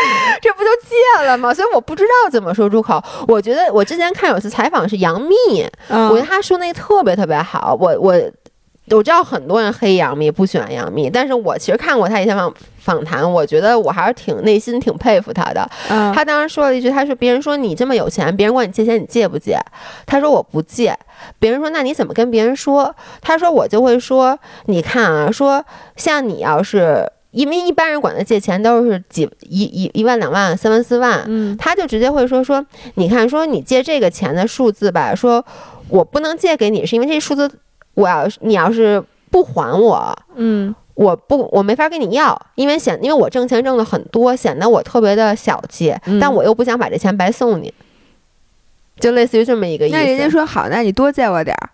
[0.40, 1.52] 这不就借了吗？
[1.52, 3.02] 所以我不知道怎么说出口。
[3.26, 5.34] 我觉得我之前看有次采访是杨幂，
[5.88, 7.76] 我觉得她说那特别特别好。
[7.80, 8.14] 我我
[8.90, 15.68] 我知道很多人黑杨幂，不喜欢杨幂，但是我其实看过她一些访访谈，我觉得我还是挺内心挺佩服她的。
[15.88, 19.58] 她当时说了一句：“她说别人说你这么有钱，别人管你借钱，你借不借？”
[20.06, 20.96] 她说：“我不借。”
[21.38, 25.64] 别人说：“那你怎么跟别人说？”她说：“我就会说，你看啊，说
[25.96, 32.64] 像你要是。”因为一般人管他借钱都是几一一一万两万三万四万，嗯，他就直接会说说，
[32.94, 35.44] 你看说你借这个钱的数字吧，说
[35.88, 37.50] 我不能借给你，是因为这数字
[37.94, 47.72] 我要你要是不还我，嗯，我不我没法跟你要，因为显因为我挣钱挣的很多，显得我特别的小气，但我又不想把这钱白送你，
[48.98, 49.96] 就类似于这么一个意思。
[49.96, 51.70] 那人家说好，那你多借我点儿。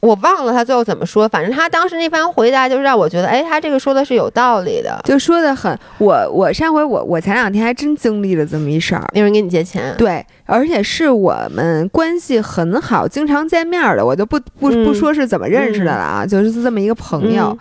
[0.00, 4.98] 我忘了他最后怎么说，反正他当时那番回答就让我觉得，哎，他这个说的是有道理的。
[5.04, 17.56] 就说的很，我我上回我我前两天还真经历了这么一事儿，有人给你借钱，对，而且是我们关系很好，经常见面的，我就不不不说是怎么认识的了啊，就是这么一个朋友，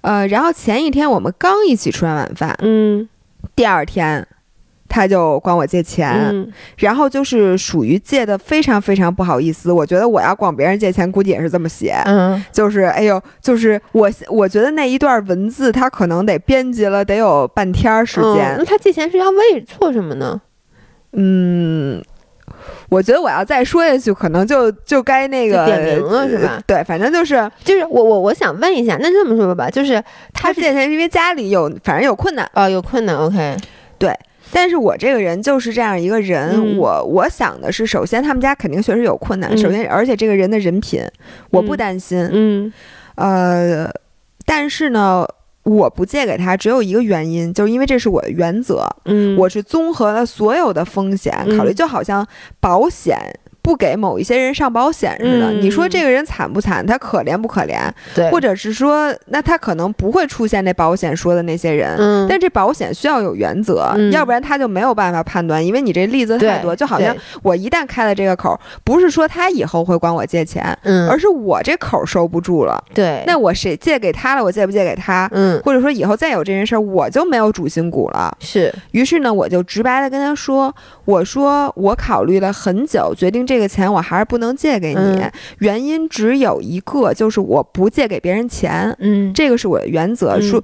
[0.00, 3.06] 呃，然后前一天我们刚一起吃完晚饭，嗯，
[3.54, 4.26] 第二天。
[4.94, 9.72] 他就管我借钱，然后就是属于借的非常非常不好意思。
[9.72, 18.54] 我觉得我要管别人借钱，估计也是这么写，嗯，就是哎呦，就是我我觉得那一段文字他可能得编辑了得有半天时间。
[18.58, 20.38] 那他借钱是要为错什么呢？
[21.14, 22.04] 嗯，
[22.90, 26.60] 我觉得我要再说下去，可能就就该那个点名了，是吧？
[26.66, 33.56] 对，反正就是就是我我我想问一下，那这么说吧，就是他借钱是因为家里有反正有困难啊，有困难，OK，
[33.96, 34.14] 对。
[34.54, 41.02] 但是我这个人就是这样一个人，我我想的是，首先他们家肯定确实有困难，首先而且这个人的人品
[41.50, 42.72] 我不担心，嗯，
[43.14, 43.90] 呃，
[44.44, 45.26] 但是呢，
[45.62, 52.26] 我不借给他只有一个原因，就是因为这是我的原则，嗯，我是综合了所有的风险考虑，就好像
[52.60, 53.18] 保险。
[53.62, 56.84] 不给某一些人上保险似的，你说这个人惨不惨？
[56.84, 57.78] 他可怜不可怜？
[58.14, 61.94] 对，或者是说，那他可能不会出现那保险说的那些人。
[61.96, 65.64] 嗯，但这保险需要有原则，要不然他就没有办法判断。
[65.64, 72.82] 因为你这例子太多，就好像我一旦开了这个口，不是说他以后会管我借钱，嗯，而是我这口收不住了。
[72.92, 74.42] 对，那我谁借给他了？
[74.42, 75.28] 我借不借给他？
[75.32, 78.36] 嗯，或者说以后再有这件事儿，我就没有主心骨了。
[78.40, 85.22] 是，于是呢，我就直白的跟他说：“我说我考虑了很久，决定这个钱我还是。”不能借给你，
[85.58, 88.96] 原因只有一个，就是我不借给别人钱。
[88.98, 90.40] 嗯，这个是我的原则。
[90.40, 90.62] 说，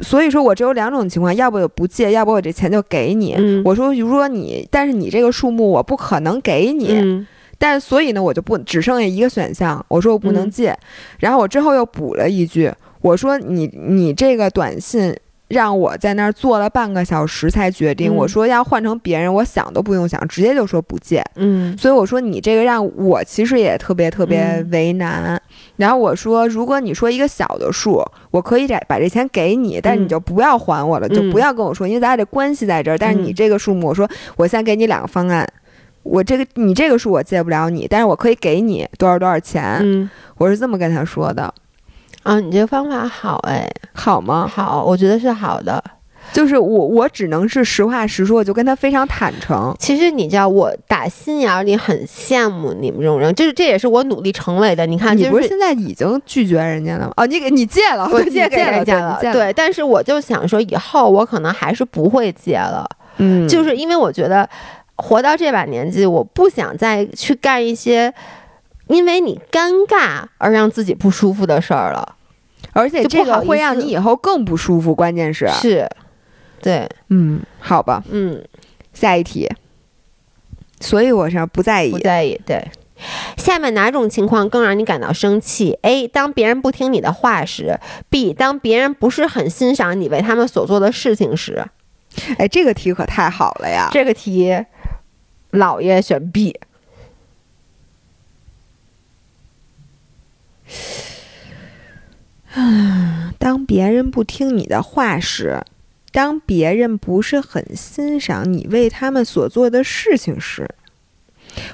[0.00, 3.36] 所以说我只有两种情况，要不我不借，要不我这钱就给你。
[3.62, 7.26] 我说，如果你，但是你这个数目我不可能给你。
[7.58, 9.84] 但所以呢，我就不只剩下一个选项。
[9.88, 10.74] 我说我不能借。
[11.18, 15.14] 然后我之后又补了一句，我说你你这个短信。
[15.54, 18.12] 让我在那儿坐了半个小时才决定。
[18.12, 21.24] 我说要换成别人，我想都不用想，直接就说不借。
[21.36, 25.40] 嗯，所以我说你这个让我其实也特别特别为难。
[25.76, 32.98] 然后我说，如果你说一个小的数，我可以把把这钱给你，但是你就不要还我了，就不要跟我说，因为咱俩这关系在这儿。
[32.98, 35.48] 但是你这个数目，我说我先给你两个方案，
[36.02, 39.78] 我这个你这个数我借不了你，但是我可以给你多少多少钱。
[39.82, 41.52] 嗯，我是这么跟他说的。
[42.24, 44.50] 啊，你这个方法好哎，好吗？
[44.52, 45.82] 好，我觉得是好的。
[46.32, 49.76] 就是我，我只能是实话实说，我就跟他非常坦诚。
[49.78, 54.86] 其实你知道，我打心眼里很羡慕你们这种人，就是这也是我努力成为的。
[54.86, 57.12] 你看，你不是现在已经拒绝人家了吗？
[57.18, 59.18] 哦，你给你借了，我借给人家了。
[59.20, 62.88] 对，但是我就想说，以后我可能还是不会借了。
[63.18, 64.48] 嗯，就是因为我觉得
[64.96, 68.12] 活到这把年纪，我不想再去干一些
[68.88, 72.16] 因为你尴尬而让自己不舒服的事儿了。
[72.72, 75.88] 而且这个会让你以后更不舒服，关键是是，
[76.60, 78.44] 对，嗯，好吧，嗯，
[78.92, 79.48] 下一题。
[80.80, 82.40] 所以我是不在意，不在意。
[82.44, 82.68] 对，
[83.36, 86.08] 下面哪种情况更让你感到生气？A.
[86.08, 87.78] 当别人不听你的话时
[88.10, 88.34] ；B.
[88.34, 91.64] 当别人不是很欣赏你为他们所做的事情时。
[92.38, 93.88] 哎，这个题可太好了呀！
[93.92, 94.52] 这个题，
[95.50, 96.58] 老爷选 B。
[102.54, 105.62] 啊， 当别人不听你的话时，
[106.12, 110.68] 当别人不是很欣赏你为他们所做的事情时，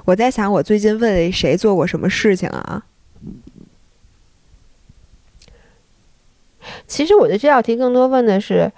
[0.06, 2.84] 我在想，我最近为谁做过什么事情啊？
[6.86, 8.70] 其实我觉得这道题更多问的是，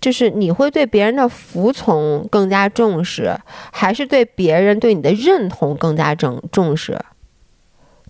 [0.00, 3.38] 就是你会对别人的服从更加重视，
[3.72, 6.98] 还是对别人对你的认同更加重重视？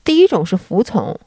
[0.03, 1.19] 第一种是服从。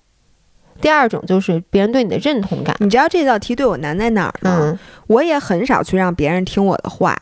[0.82, 2.76] 第二种就是别人对你的认同感。
[2.80, 4.78] 你知道这道题对我难在哪儿呢？
[5.08, 7.18] 我也很少去让别人听我的话。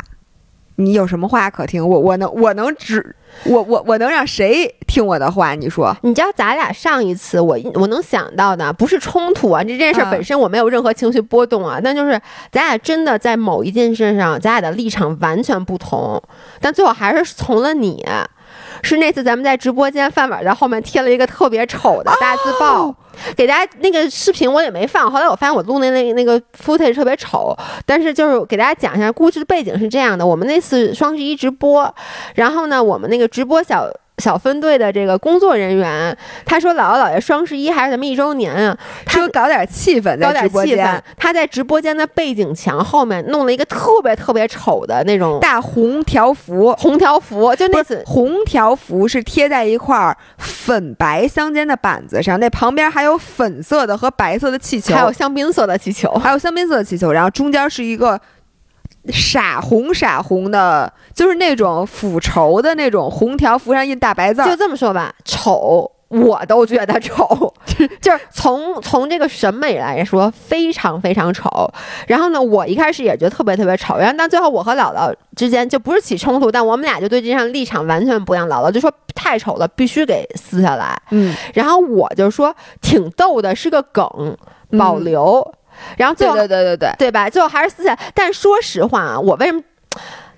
[0.80, 1.90] 你有什么话可听？
[1.90, 3.16] 我我能我能只
[3.46, 5.56] 我我我能让谁听我的话？
[5.56, 5.98] 你说？
[6.04, 12.12] 你知道咱俩上一次我我能想到的不是冲突啊，这件事本身我没有任何情绪波动啊，但就是
[12.52, 16.22] 咱俩真的在某一件事上，咱俩的立场完全不同，
[16.62, 18.06] 但最后还是从了你。
[18.82, 22.94] 是那次咱们在直播间，饭碗在后面贴了一个特别丑的大字报，
[23.36, 25.12] 给大家那个视频我也没放。
[25.12, 31.94] 后来我发现我录的那那个 footage 特别丑，但是就是给大家讲一下故事的背景是这样的：我们那次双十一直播，
[32.36, 33.88] 然后呢，我们那个直播小
[34.24, 38.76] 小分队的这个工作人员，他说姥姥姥爷双十一还是咱们一周年啊，
[39.06, 41.00] 他说搞点气氛，搞点气氛。
[41.16, 58.20] 他在直播间的背景墙后面弄了一个特别特别丑的那种大红条幅，红条幅就那次红条幅是贴在一块儿粉白相间的板子上，那旁边还有粉色的和白色的气球，还有香槟色的气球，还有香槟色的气球，然后中间是一个。
[59.12, 64.44] 傻红傻红的，就是那种腐绸的那种红条，幅上印大白字。
[64.44, 67.54] 就这么说吧，丑我都觉得丑，
[68.02, 71.50] 就是从从这个审美来说非常非常丑。
[72.08, 73.98] 然后呢，我一开始也觉得特别特别丑。
[73.98, 78.48] 然后但最后我和姥姥之间就不是起冲突，但我们俩就对这项立场完全不一样。
[78.48, 80.98] 姥姥就说太丑了，必须给撕下来。
[81.12, 84.38] 嗯，然后我就说挺逗的，是个梗，
[84.78, 85.54] 保留。
[85.98, 87.30] 然后最后对对对对对吧？
[87.30, 88.00] 最后还是撕下来。
[88.14, 89.62] 但说实话啊，我为什么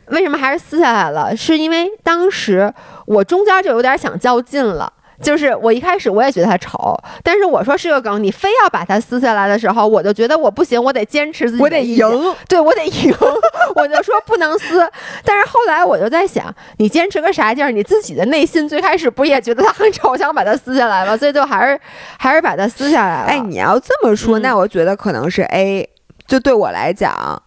[0.07, 1.35] 为什么还是撕下来了？
[1.35, 2.73] 是因为当时
[3.05, 4.91] 我中间就有点想较劲了。
[5.21, 12.07] 就是我一开始我也觉得它丑，但是我说是个梗，你非要把它撕下来的时候，我就觉得我不行，我得坚持自己，我得赢，
[12.47, 13.13] 对我得赢，
[13.75, 14.89] 我就说不能撕。
[15.25, 17.71] 但是后来我就在想，你坚持个啥劲儿？
[17.71, 21.17] 你自己的内心最开始不也觉得它很丑，想把它撕下来吗？
[21.17, 21.79] 所以就还是
[22.17, 23.27] 还是把它撕下来了。
[23.27, 25.89] 哎，你要这么说，那我觉得可能是 A，
[26.27, 27.43] 就对我来讲，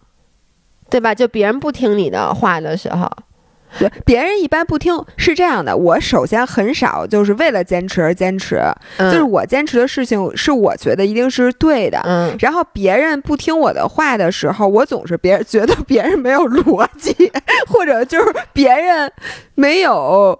[0.89, 1.15] 对吧？
[1.15, 3.09] 就别人不听你的话的时候。
[3.79, 5.75] 对，别人一般不听是这样的。
[5.75, 8.61] 我首先很少就是为了坚持而坚持，
[8.97, 11.99] 就是我坚持的事情是我觉得一定是对的。
[12.05, 17.13] 嗯，然后别人不听我的话的时候，我总是别人觉得别人没有逻辑，
[17.67, 19.11] 或者就是别人
[19.55, 20.39] 没有。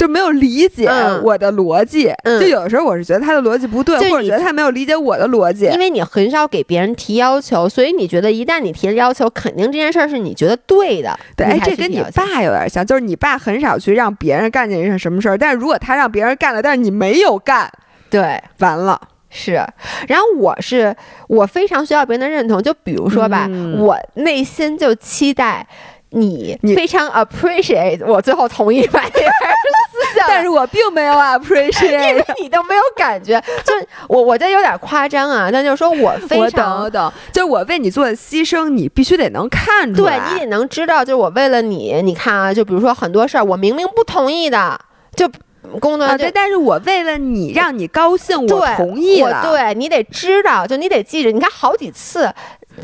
[0.00, 0.88] 就没有理解
[1.22, 5.66] 我的逻辑，就有的时候我是觉得他的逻辑不对，或者觉得他没有理解我的逻辑。
[5.66, 11.14] 因为你很少给别人提要求，所以你觉得一旦你提了要求，肯定这件事儿是你觉得对的。
[11.36, 17.70] 对，哎，这跟你爸有点像，就是你爸很少去让别人干件件什么事儿，但是如果他让别人干了，但是你没有干，
[18.08, 19.62] 对，完了是。
[20.08, 20.96] 然后我是
[21.28, 25.66] 我非常需要别人的认同，就比如说吧，我内心就期待。
[26.10, 33.72] 你非常 appreciate 我最后同意把这件撕下， 但是我并没有 appreciate，因为你都没有感觉，就
[34.08, 44.80] 我我这有点夸张啊，但就是说我非常我懂，就是我为你做的牺牲，你必须得能看出来，对你得能知道，就是我为了你，你看啊，就比如说很多事儿，我明明不同意的，
[45.14, 45.30] 就
[45.78, 52.32] 工作对，但是我为了你，让你高兴，我同意了，对你得知道，就你得记着，你看好几次。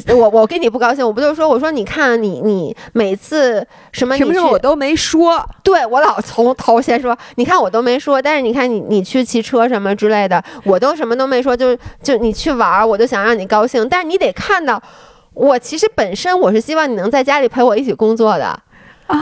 [0.09, 14.83] 我我跟你不高兴，我不就说我说你看你你每次什么什么我都没说，对我老从头先说，你看我都没说，但是你看你你去骑车什么之类的，我都什么都没说，就就你去玩，我就想让你高兴，但是你得看到，
[15.35, 18.59] 我其实本身我是希望你能在家里陪我一起工作的，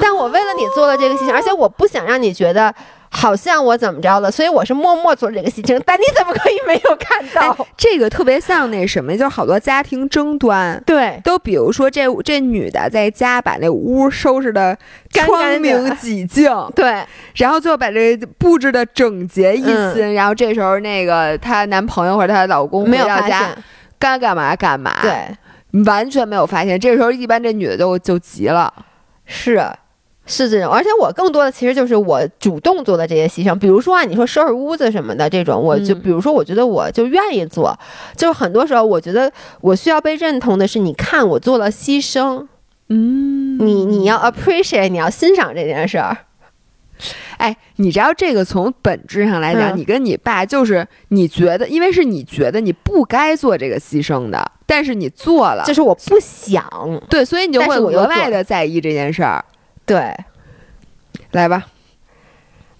[0.00, 2.74] 但我为了你做了这个事情，而且我不想让你觉得。
[3.16, 5.80] 好像我怎么着了，所以我是默默做这个事情。
[5.86, 7.56] 但你怎么可以没有看到？
[7.76, 10.82] 这个特别像那什么，就是好多家庭争端。
[10.84, 14.76] 对，都比如说这这女的在家把那屋收拾的
[15.12, 20.14] 窗明几净，对，然后最后把这布置的整洁一新。
[20.14, 23.56] 然后这时候那个她男朋友或者她老公没有家，
[23.96, 26.80] 该干嘛干嘛，对，完全没有发现。
[26.80, 28.74] 这时候一般这女的就就急了，
[29.26, 29.62] 是。
[30.26, 37.78] 是这种，而且我更多的其实就是我主动做的这些牺牲，比如说啊，你说收拾屋子什么的这种，我就比如说，我觉得我就愿意做，
[38.16, 42.46] 就是很多时候我觉得我需要被认同的是，你看我做了牺牲，
[42.88, 46.16] 嗯，你你要 appreciate，你要欣赏这件事儿。
[47.36, 56.64] 哎，你知道这个从本质上来讲，你跟你爸就是你觉得，因为是你觉得你不该做这个牺牲的，但是你做了，就是我不想，
[57.08, 59.44] 对，所以你就会额外的在意这件事儿。
[59.86, 60.14] 对，
[61.32, 61.66] 来吧！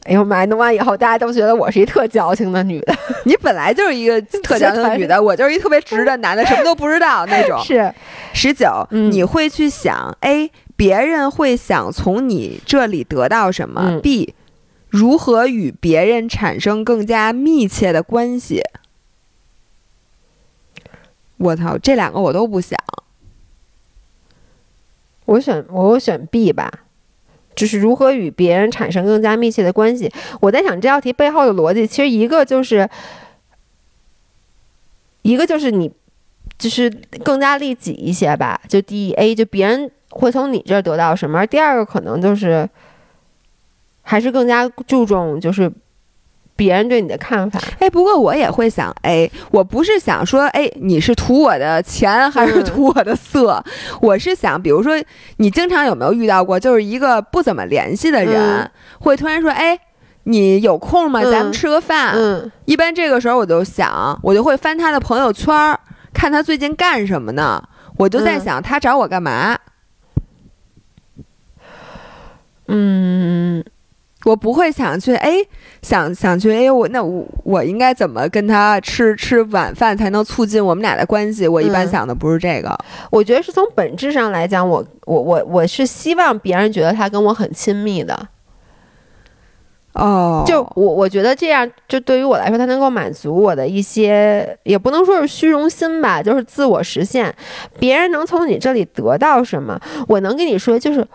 [0.05, 0.45] 哎呦妈！
[0.45, 2.95] 弄完以后，大家都觉得我是一特矫情的女的。
[3.25, 7.59] 你本来就是一个特矫情的女的， 我就是一特别直的男的，什么都不知道那种。
[7.65, 7.91] 是
[8.35, 14.35] 十九，你会去想：A，别人会想从你这里得到什么；B，
[14.91, 18.63] 如何与别人产生更加密切的关系。
[21.37, 22.79] 我操，这两个我都不想。
[25.27, 26.71] 我选我选 B 吧，
[27.55, 30.13] 就是如何与别人产生更加密切的关系。
[30.41, 32.89] 我在想这道题背后的逻辑，其实一个就是，
[35.23, 35.91] 一个就是你
[36.59, 36.91] 就是
[37.25, 38.61] 更加利己一些吧。
[38.69, 42.69] 就第一 A，就别人会从你这儿得到什么；第二个可能就是
[44.03, 45.73] 还是更加注重就是。
[46.57, 53.63] 别人对你的看法，哎，不过我也会想，哎，我不是想说，哎，你是图我的钱还是图我的色？
[54.01, 54.95] 我是想，比如说，
[55.39, 59.79] 你经常有没有遇到过，就是一个不怎么联系的人，会突然说，哎，
[60.25, 61.21] 你有空吗？
[61.23, 62.15] 嗯咱们吃个饭。
[62.17, 65.79] 嗯一般这个时候我就想，我就会翻他的朋友圈儿，
[66.13, 67.63] 看他最近干什么呢。
[67.97, 69.59] 我就在嗯想，他找我干嘛？
[72.67, 73.63] 嗯，
[74.25, 75.37] 我不会想去，哎，
[75.83, 81.47] 想想去，哎，我那我我应该怎么跟他吃吃晚饭才能促进我们俩的关系？
[81.47, 82.77] 我一般嗯想的不是这个。
[83.11, 88.29] 我觉得是从本质上来讲，我我我我是希望别人觉得他跟我很亲密的。
[89.93, 97.33] 哦，就我我觉得这样，就对于我来说，它能够满足我的一些，也不能说是虚荣心吧，就是自我实现。
[97.79, 99.81] 别人能从你这里得到什么？
[100.09, 101.07] 我能跟你说，就是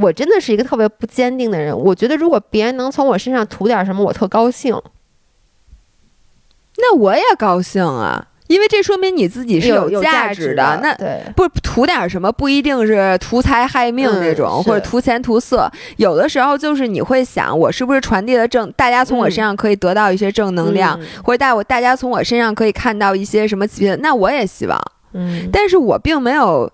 [0.00, 1.76] 我真的是一个特别不坚定的人。
[1.76, 4.80] 我觉得如果别人能从我身上图点什么，我特高兴。
[6.76, 10.78] 那我也高兴啊，因为这说明你自己是有有价值的。
[10.80, 15.68] 那对，不图点什么，不一定是图财害命嗯那种，是或者图钱图色。
[15.96, 24.80] 有的时候就是你会想，我是不是传递了正，大家从我嗯身上可以得到一些正能量，嗯或者大我大家从我身上可以看到一些什么奇那我也希望，
[25.14, 26.72] 嗯，但是我并没有。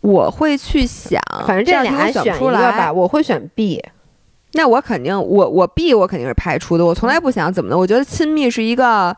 [0.00, 3.82] 我会去想，反正这样俩题我选不出来吧，我会选 B。
[4.54, 6.84] 那我肯定，我我 B 我肯定是排除的。
[6.84, 9.16] 我从来不想怎么的，我觉得亲密是一个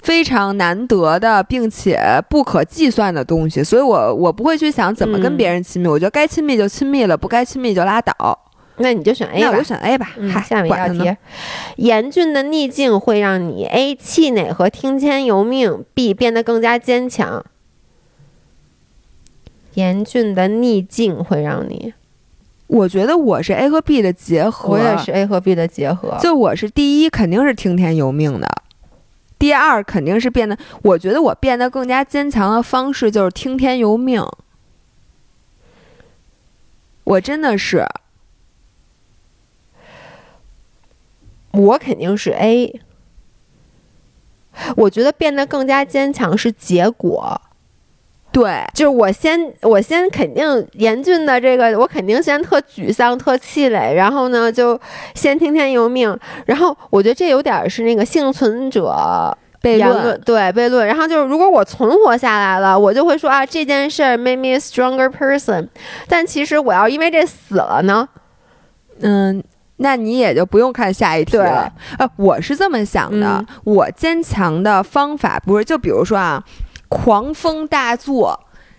[0.00, 1.98] 非常难得的，并且
[2.28, 5.88] 不可计算的东西，所以我我不会去想怎么跟嗯别人亲密。
[5.88, 8.38] 我觉得该亲密就亲密了，不该亲密就拉倒。
[8.76, 9.62] 那你就选 A 吧那我就。
[9.62, 10.12] 选 A 吧。
[10.16, 11.16] 嗯，嗨，下面一道题，
[11.76, 17.44] 严峻的逆境会让你 A 气馁和听天由命，B 变得更加坚强。
[19.74, 21.94] 严峻的逆境会让你，
[22.66, 24.70] 我觉得我是 A 和 B 的结合。
[24.70, 26.16] 我也是 A 和 B 的结合。
[26.20, 28.48] 就我是第一，肯定是听天由命的。
[29.38, 34.24] 第二，肯定是变得，我觉得我变得更加坚强的方式就是听天由命。
[37.02, 37.84] 我真的是，
[41.52, 42.80] 我肯定是 A。
[44.76, 47.40] 我觉得变得更加坚强是结果，
[48.34, 54.78] 对，就是我先我先肯定严峻的这个，我肯定先特沮丧、特气馁，然后呢就
[55.14, 58.92] 先听天由命，然后我觉得这有点儿是那个幸存者
[59.62, 60.84] 悖言论，对悖论。
[60.84, 65.68] 然后就是如果我存活下来了，我就会说啊这件事儿 made me a stronger person，
[66.08, 68.08] 但其实我要因为这死了呢，
[69.00, 69.40] 嗯，
[69.76, 71.72] 那你也就不用看下一题了。
[71.98, 73.46] 呃，我是这么想的，嗯。
[73.64, 76.42] 我坚强的方法不是，就比如说啊，
[76.94, 78.38] 狂风大作，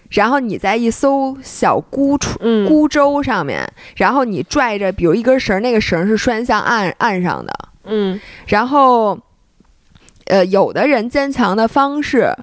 [0.09, 2.37] 然后你在一艘小孤船。
[2.39, 7.53] 嗯孤舟上面，然后你拽着，比如一根绳儿，那个绳儿是拴向岸岸上的。
[7.83, 9.19] 嗯然后，
[10.27, 12.33] 呃，有的人坚强的方式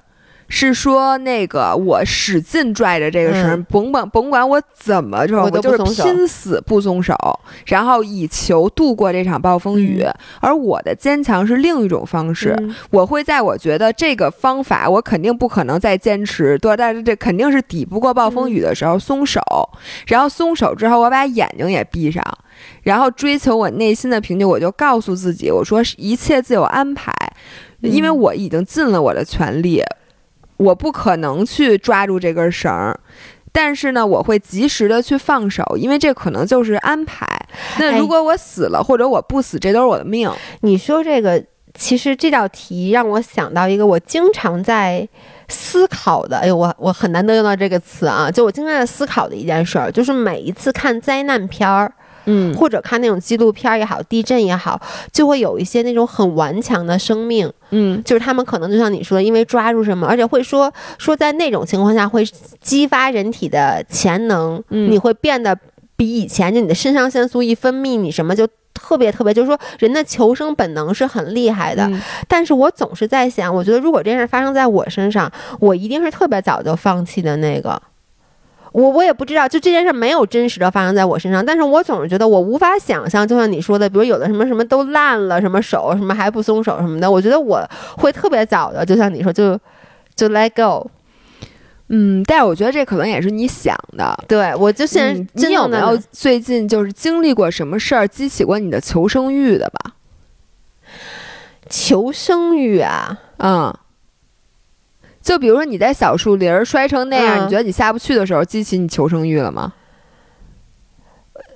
[0.55, 7.15] 是说，那个我使劲拽着这个绳甭管甭管我怎么着，我我就是拼死不松手，
[7.65, 10.05] 然后以求度过这场暴风雨。
[10.39, 12.75] 而我的坚强是另一种方式，嗯。
[12.91, 19.41] 我会在我觉得这个方法我肯定不可能再坚持多，但是这肯定是抵不过暴风雨的时候松手，
[20.05, 22.23] 然后松手之后我把眼睛也闭上，
[22.83, 27.11] 然后追求我内心的平静，我就告诉自己，我说一切自有安排，
[27.81, 28.17] 因为嗯。
[28.19, 29.81] 我已经尽了我的全力，
[30.57, 32.99] 我不可能去抓住这根绳儿。
[33.51, 37.27] 但是呢，我会及时的去放手，因为这可能就是安排。
[37.77, 40.27] 那哎如果我死了，或者我不死，这都是我的命。
[40.61, 41.43] 你说这个，
[41.75, 45.07] 其实这道题让我想到一个我经常在
[45.47, 51.93] 思考的，哎呦，我我很难得用到这个词啊，就我经常在思考的一件事儿，就是每一次看灾难片儿，
[52.25, 52.53] 嗯。
[52.55, 54.79] 或者看那种纪录片也好，地震也好，
[55.11, 58.01] 就会有一些那种很顽强的生命，嗯。
[58.03, 62.25] 就是他们可能就像你说的，因为抓住什么，而且会说说在那种情况下会
[62.61, 64.91] 激发人体的潜能，嗯。
[64.91, 65.57] 你会变得
[65.95, 68.47] 比以前就你的肾上腺素一分泌，你什么就。
[68.75, 72.01] 特别特别，就是说人的求生本能是很厉害的，嗯。
[72.27, 77.79] 但是我总是在想，我觉得如果这件事发生在我身上，我一定是特别早就放弃的那个。
[78.73, 87.65] 我我也不知道，就这件事没有真实的发生在我身上，但是我总是觉得我无法想象，就像你说的，比如有的什么什么都烂了，什么手什么还不松手什么的，我觉得我
[87.97, 89.57] 会特别早的，就像你说，就
[90.15, 90.89] 就 let go。
[91.89, 94.17] 嗯，但是我觉得这可能也是你想的。
[94.27, 99.91] 对我就现在你有没有最近就是经历过什么事儿激起过你的求生欲的吧？
[101.69, 103.19] 求生欲啊？
[103.37, 103.71] 嗯，
[105.23, 109.71] 就比如说你在小树林儿摔成那样，嗯你觉得你下不去的时候，激起你求生欲了吗？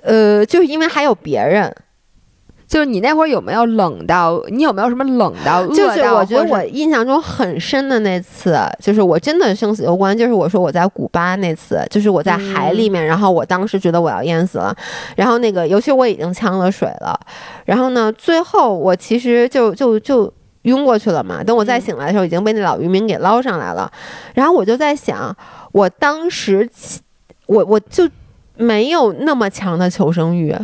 [0.02, 1.72] 呃，就是因为还有别人，
[2.66, 4.42] 就是你那会儿有没有冷到？
[4.48, 5.74] 你有没有什么冷到饿到？
[5.74, 14.74] 就是我觉得我印象中很深的那次，就是我真的生死攸关，就是我说我在古巴那次，就是我在海里面，然后我当时觉得我要淹死了，
[15.14, 17.20] 然后那个尤其我已经呛了水了，
[17.66, 20.32] 然后呢，最后我其实就就就。
[20.68, 21.42] 晕过去了嘛？
[21.42, 23.90] 等我再醒来的时候，已经被那老渔民给捞上来了。
[24.34, 25.34] 然后我就在想，
[25.72, 26.68] 我当时
[27.46, 28.08] 我我就
[28.56, 30.54] 没有那么强的求生欲，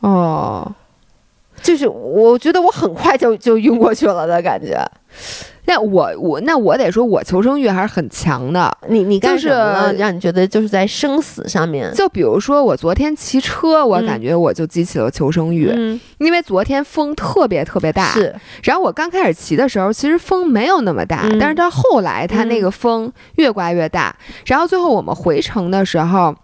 [0.00, 0.70] 哦，
[1.62, 4.84] 就是我觉得我很快就就晕过去了的感觉。
[5.66, 8.76] 那我我那我得说，我求生欲还是很强的。
[8.88, 9.92] 你你干就是什么了？
[9.94, 18.10] 让你觉得就是在生死上面，就比如说我昨天骑车，我嗯感觉我就激起了求生欲，嗯，因为昨天风特别特别大。
[18.12, 24.14] 是然后我刚开始骑的时候，其实风没有那么大，嗯但是到后来它那个风越刮越大，
[24.46, 26.34] 然后最后我们回程的时候，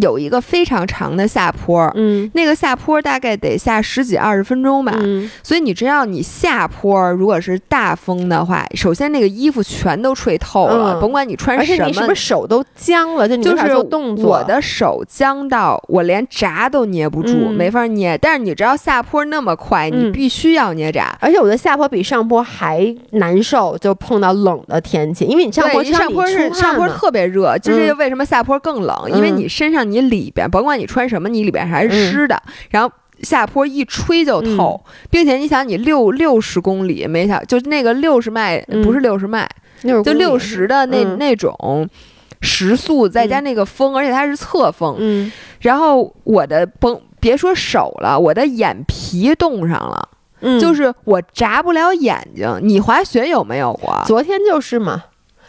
[0.00, 1.90] 有一个非常长的下坡。
[1.94, 13.28] 嗯那个下坡大概得下十几二十分钟吧，嗯所以你知道，你下坡如果是大风的话，首先那个衣服全都吹透了，嗯甭管你穿而且什么，你是不是手都僵了？
[13.28, 14.28] 就你就是动作。
[14.30, 18.16] 我的手僵到我连闸都捏不住，嗯没法捏。
[18.18, 21.16] 但是你知道下坡那么快，你嗯必须要捏闸。
[21.20, 28.96] 而且我的下坡比上坡还难受，就碰到冷的天气，因为你上坡上坡是上坡特别热，就是嗯为什么下坡更冷？
[29.14, 32.90] 因为你身上你里边甭管你穿什么，你里边还是湿的，然后。
[33.20, 34.80] 下坡一吹就透，
[35.10, 38.80] 并且你想，你六六十公里，没想就那个六十迈，嗯。
[38.80, 39.44] 不是六十迈，
[39.82, 41.18] 就就六十的那、嗯。
[41.18, 41.84] 那种
[42.40, 45.32] 时速，再加那个风，而且它是侧风，嗯。
[45.62, 50.08] 然后我的甭别说手了，我的眼皮冻上了，
[50.42, 52.48] 嗯，就是我眨不了眼睛。
[52.62, 54.00] 你滑雪有没有过？
[54.06, 55.02] 昨天就是嘛，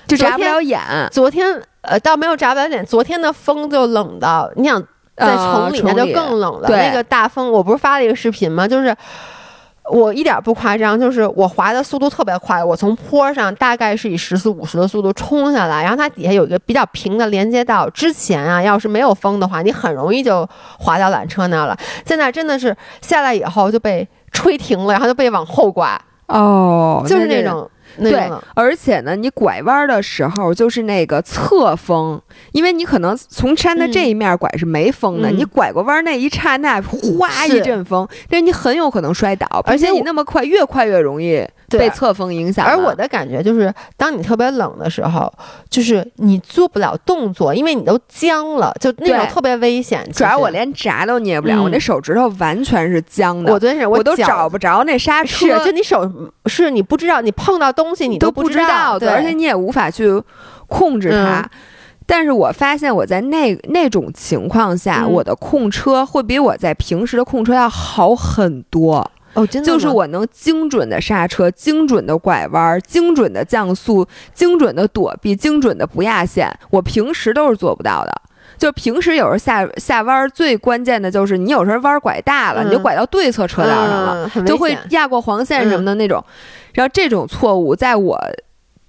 [0.07, 0.81] 就眨不了眼，
[1.11, 4.81] 昨天呃倒没有眨不了脸，昨天的风就冷到，你想
[5.15, 6.67] 在呃城里面就更冷了。
[6.67, 8.67] 对那个大风，我不是发了一个视频吗？
[8.67, 8.95] 就是。
[9.91, 17.89] 我一点不夸张，就是我滑的速度特别快，我从坡上大概是以十四五十的速度冲下来，然后它底下有一个比较平的连接道。
[17.89, 21.75] 之前啊，要是没有风的话，你很容易就滑到缆车那了。
[22.05, 22.15] 现。
[22.15, 27.67] 在真的是下来以后就被吹停了，然后就被往后刮，哦就是那种
[27.99, 32.21] 那对，而且呢，你拐弯的时候就是那个侧风，
[32.51, 35.37] 因为你可能从山的这一面拐是没风的，嗯。
[35.37, 42.71] 你拐过弯那一刹那，哗一阵风，但是你很有可能摔倒，而且你那么快，越快越容易对被侧风影响啊。
[42.71, 45.31] 而我的感觉就是，当你特别冷的时候，
[45.69, 50.09] 就是你做不了动作，因为你都僵了，就那种特别危险。
[50.11, 56.09] 主要我连闸都捏不了，嗯我那手指头完全是僵的，我真是我都找不着那刹车，是，就你手
[56.45, 60.21] 是你不知道，你碰到东西你都不知道对，而且你也无法去
[60.67, 61.41] 控制它。
[61.41, 61.49] 嗯
[62.11, 69.07] 但是我发现我在那那种情况下，嗯我的控车会比我在平时的控车要好很多。
[69.33, 78.21] 哦，真的就是我能精准的刹车、精准的拐弯、精准的降速、精准的躲避、精准的不压线，我平时都是做不到的。
[78.57, 84.31] 就平时有时候下下弯儿，最关键的就是你有时候弯儿拐大了，嗯你就拐到对侧车道上了。
[84.35, 86.21] 嗯就会压过黄线什么的那种。
[86.73, 88.19] 然后这种错误，在我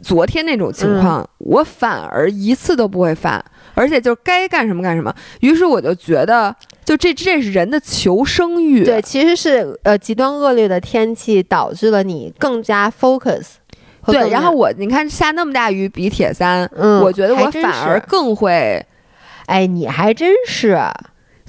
[0.03, 5.15] 昨天那种情况，我反而一次都不会犯，而且就该干什么干什么。
[5.41, 6.53] 于是我就觉得，
[6.91, 8.85] 就这这是人的求生欲。
[8.85, 13.47] 对，其实是呃极端恶劣的天气导致了你更加 focus
[14.07, 18.85] 对，然后我你看下那么大雨比铁三，嗯，我觉得我反而更会
[19.47, 20.77] 哎，你还真是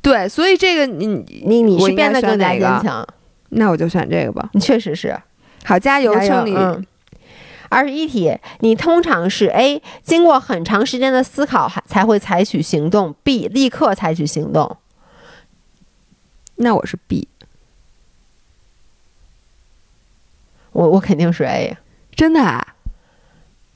[0.03, 1.07] 对，所以这个你
[1.43, 3.03] 你你是变得更加坚强，
[3.49, 4.47] 那我就选这个吧。
[4.53, 5.17] 你确实是。
[5.63, 6.53] 好，加油，加油胜利！
[6.55, 6.85] 嗯。
[7.69, 14.77] 二十一题，你通常是 A 经过很长时间的思考还才会采取行动，B 立刻采取行动。
[16.61, 17.27] 那我是 B，
[20.71, 21.77] 我我肯定是 A。
[22.15, 22.75] 真的啊？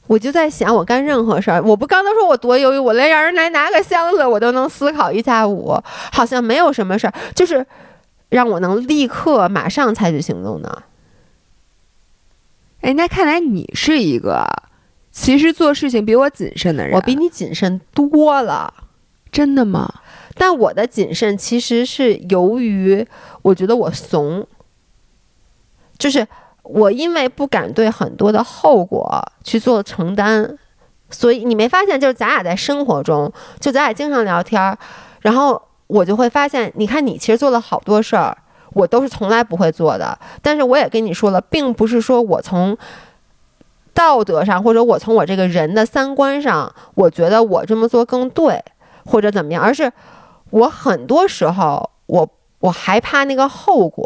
[0.08, 5.82] 我就在想，我干任何事儿，我不刚都说我多犹豫，我连让人来拿个箱子，我都能思考一下午，
[6.12, 7.66] 好像没有什么事儿，就是
[8.30, 10.84] 让我能立刻马上采取行动的。
[12.82, 14.46] 哎，那看来你是一个
[15.12, 16.94] 其实做事情比我谨慎的人。
[16.94, 18.72] 我比你谨慎多了。
[19.32, 19.92] 真的吗？
[20.36, 23.08] 但我的谨慎其实是由于
[23.42, 24.46] 我觉得我怂，
[25.98, 26.28] 就是
[26.64, 30.58] 我因为不敢对很多的后果去做承担，
[31.10, 34.78] 所以你没发现，就是咱俩在生活中，就咱俩经常聊天儿，
[35.22, 38.38] 然后我就会发现，你看你其实做了好多事儿，
[38.74, 42.78] 我都是从来不会做的，但是我也跟你说了，并不是说我从。
[43.98, 48.62] 道德上，或者我从我这个人的三观上，我觉得我这么做更对，
[49.06, 49.90] 或者怎么样，而是
[50.56, 52.30] 我很多时候，我
[52.60, 54.06] 我害怕那个后果，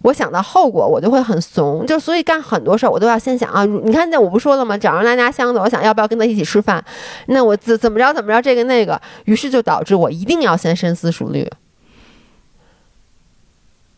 [0.00, 1.84] 我想到后果，我就会很怂。
[1.86, 3.66] 就所以干很多事儿，我都要先想啊。
[3.66, 4.78] 你看，那我不说了吗？
[4.78, 6.82] 找人来拿箱子，我想要不要跟他一起吃饭？
[7.26, 11.46] 那我怎怎么着怎么着这个那个，于是就导致我一定要先深思熟虑。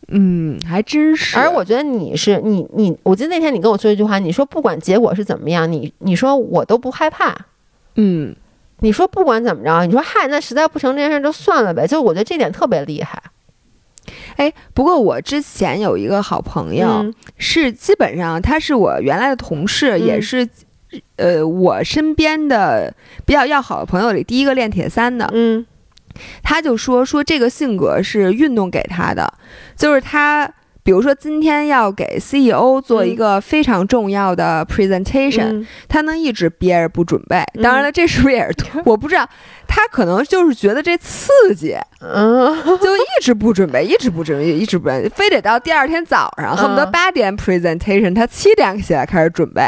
[0.08, 1.38] 嗯，还真是。
[1.38, 7.46] 而我觉得你是你你，我记得那天你跟我说一句话，你说不管结果是怎么样，你你说我都不害怕。
[7.94, 8.34] 嗯，
[8.80, 11.86] 你说不管怎么着，你说嗨，那实在不成这件事就算了呗。
[11.86, 13.22] 就我觉得这点特别厉害。
[14.36, 20.48] 哎，不过我之前有一个好朋友，嗯是基本上他是我原来的同事，嗯也是
[21.16, 25.28] 呃我身边的比较要好的朋友里第一个练铁三的。
[25.32, 25.66] 嗯
[26.42, 29.32] 他就说说这个性格是运动给他的，
[29.76, 30.52] 就是他。
[30.86, 35.66] 比如说，今天要给 CEO 做一个非常重要的 presentation，、嗯。
[35.88, 37.42] 他能一直憋着不准备。
[37.54, 37.62] 嗯。
[37.62, 38.54] 当然了，这是不是也是
[38.86, 39.28] 我不知道，
[39.66, 42.54] 他可能就是觉得这刺激，嗯。
[42.80, 46.90] 就一直不准备，一直不准备，一直不准备，非得到第二天早上，恨不得嗯。
[46.92, 49.62] 八点 presentation，他七点起来开始准备。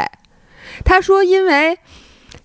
[0.85, 1.77] 他说，因为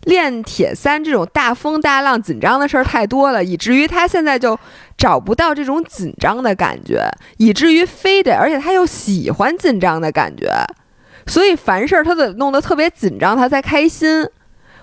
[0.07, 4.59] 练铁三这种大风大浪、紧张的事儿太多了，以至于他现在就
[4.97, 10.51] 找不到这种紧张的感觉，以至于非得，而且他又喜欢紧张的感觉，
[11.27, 14.27] 所以凡事他得弄得特别紧张，他才开心，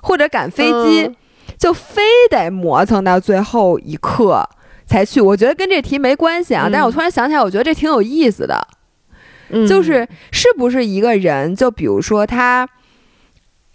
[0.01, 1.03] 或者赶飞机。
[1.03, 1.16] 嗯
[1.57, 2.01] 就非
[2.32, 4.43] 得磨蹭到最后一刻
[4.88, 5.22] 才去。
[5.22, 8.68] 我觉得跟这题没关系啊，嗯但是我突然想起来，我觉得这挺有意思的，
[9.49, 12.68] 嗯就是是不是一个人，就比如说他。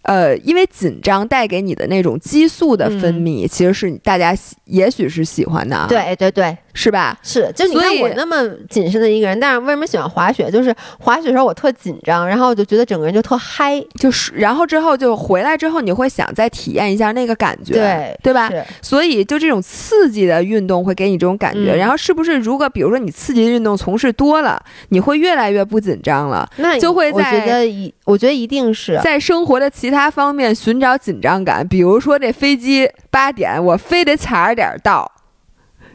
[0.07, 4.35] 呃，因为紧张带给你的那种激素的分泌，其实是大家
[4.65, 7.19] 也许是喜欢的啊，，对对对，是吧？
[7.23, 10.49] 是，就你看我那么谨慎的一个人，但是为什么喜欢滑雪？
[10.51, 18.49] 就是滑雪的时候我特紧张，然后我就觉得整个人就特嗨，就是，然后之后就回来之后，你会想再体验一下那个感觉，对对吧？
[18.81, 27.67] 所以就这种刺激的运动会给你这种感觉，嗯然后是不是如果比如说你刺激的运动从事多了，你会越来越不紧张了，那就会我觉在
[28.07, 35.13] 我觉得一定是在生活的其他方面寻找紧张感，比如说这飞机八点我非得踩着点儿到。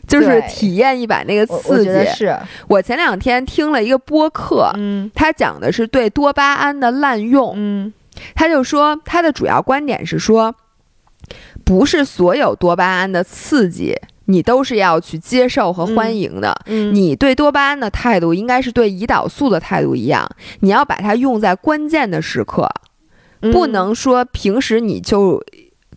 [0.07, 2.28] 就是体验一把那个刺激。
[2.68, 7.53] 我前两天听了一个播客，嗯他讲的是对多巴胺的滥用。
[7.55, 7.93] 嗯
[8.36, 10.53] 他就说，他的主要观点是说，
[11.64, 13.95] 不是所有多巴胺的刺激
[14.26, 16.55] 你都是要去接受和欢迎的。
[16.65, 20.30] 嗯，你对多巴胺的态度应该是对胰岛素的态度一样，
[20.61, 22.69] 你要把它用在关键的时刻，
[23.41, 25.43] 嗯不能说平时你就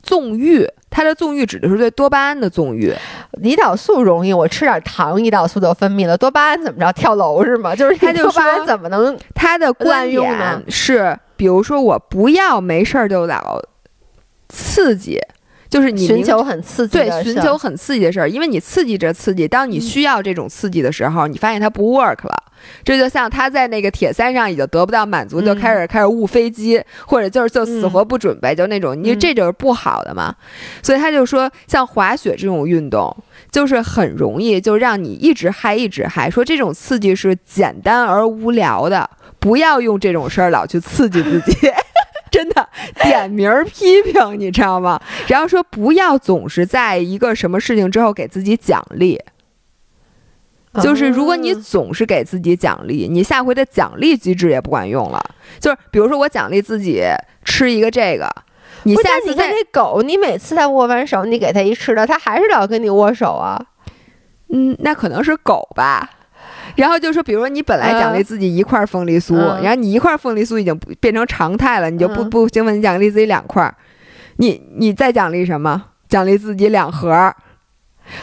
[0.02, 0.68] 纵欲。
[0.96, 2.94] 它的纵欲指的是对多巴胺的纵欲，
[3.42, 6.16] 胰岛素容易，我吃点糖，胰岛素就分泌了。
[6.16, 6.92] 多巴胺怎么着？
[6.92, 7.74] 跳楼是吗？
[7.76, 9.18] 就是他就多巴胺说怎么能？
[9.34, 13.60] 它的观滥用呢点是，比如说我不要没事儿就老
[14.48, 15.20] 刺激，
[15.74, 22.44] 就是你寻求很刺激对寻求很刺激的事儿，因为你刺激着刺激，当你需要这种刺激的时候，你发现它不 work 了。
[22.84, 30.32] 这就像他在那个铁三上已经得不到满足，嗯就开始开始误飞机，或者就是就死活不准备，就那种，因为嗯这就是不好的嘛。
[30.80, 33.14] 所以他就说，像滑雪这种运动，
[33.50, 39.10] 就是很容易就让你一直嗨一直嗨，说这种刺激是简单而无聊的，
[39.40, 41.56] 不要用这种事儿老去刺激自己。
[42.34, 42.68] 真的
[43.00, 45.00] 点名儿批评，你知道吗？
[45.28, 49.20] 然后说不要总是在一个什么事情之后给自己奖励，
[50.82, 55.24] 就是如果你嗯总是给自己奖励，你下回的奖励机制也不管用了。
[55.60, 57.04] 就是比如说我奖励自己
[57.44, 58.28] 吃一个这个，
[58.82, 63.64] 你下次再那狗，你每次它握完手，你给它一吃的，它还是老跟你握手啊。
[64.48, 66.10] 嗯，那可能是狗吧。
[66.76, 73.74] 然后就说，比如说你本来奖励自己一块凤梨酥，嗯然后你一块凤梨酥已经变成常态了，你就不嗯不兴奋，你奖励自己两块儿，
[74.36, 75.84] 你你再奖励什么？
[76.08, 77.34] 奖励自己两盒儿，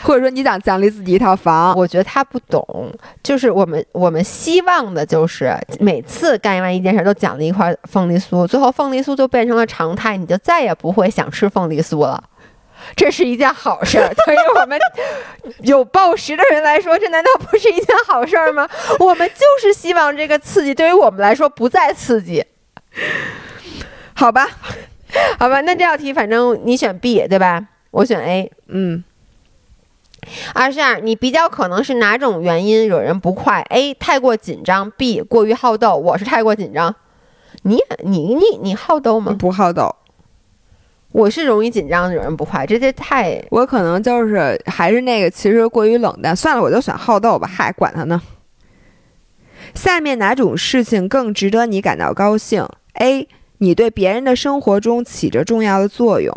[0.04, 1.74] 或者说你奖奖励自己一套房。
[1.76, 2.92] 我觉得他不懂，
[3.24, 12.24] 就是我们我们希望的就是每次干完一件事都奖励一块凤梨酥，最后凤梨酥就变成了常态，你就再也不会想吃凤梨酥了。
[12.95, 14.79] 这是一件好事儿， 对于我们
[15.63, 18.67] 有暴食的人来说，这难道不是一件好事儿吗？
[18.99, 22.45] 我们就是希望这个刺激对于我们来说不再刺激，
[24.13, 24.47] 好吧，
[25.39, 25.61] 好吧？
[25.61, 27.67] 那这道题反正你选 B 对吧？
[27.91, 28.51] 我选 A。
[28.67, 29.03] 嗯，
[30.53, 33.93] 二十二，你比较可能是哪种原因惹人不快？A.
[33.93, 35.21] 太过紧张，B.
[35.21, 35.95] 过于好斗。
[35.95, 36.95] 我是太过紧张，
[37.63, 39.36] 你你你你好斗吗？
[39.38, 39.93] 不好斗。
[41.12, 46.36] 我是容易紧张的人不快，这这太我可能就是还是那个，其实过于冷淡。
[46.36, 48.22] 算了，我就选好斗吧，嗨，管他呢。
[49.74, 53.28] 下面哪种事情更值得你感到高兴？A.
[53.59, 56.34] 你对别人的生活中起着重要的作用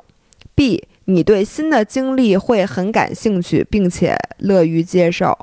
[0.54, 0.82] ；B.
[1.06, 5.36] 你对新的经历会很感兴趣，并且乐于接受。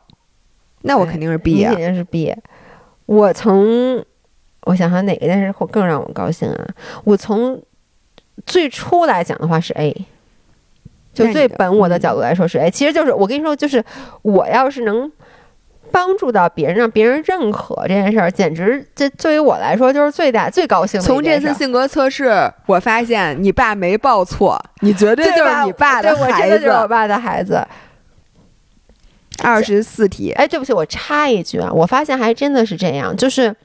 [0.82, 1.86] 那我肯定是 B 啊你肯。
[1.86, 2.36] 定是 B。
[3.05, 4.03] 我从
[4.63, 6.67] 我想想哪个件事会更让我高兴啊？
[7.03, 7.61] 我从
[8.45, 10.05] 最初来讲的话是 A，
[11.13, 12.69] 就最本我的角度来说是 A。
[12.69, 13.84] 其实就是我跟你说，就是
[14.21, 15.11] 我要是能
[15.91, 21.05] 帮助到别人，让别人认可这件事儿，简直这对于我来说就是最大最高兴的。
[21.05, 27.65] 从这次性格测试，我发现你爸没报错，你绝对就是你爸的孩子，就是我爸的孩子。
[29.43, 33.55] 二十四题，哎，对不起，我插一句啊，我发现还真的是这样，就是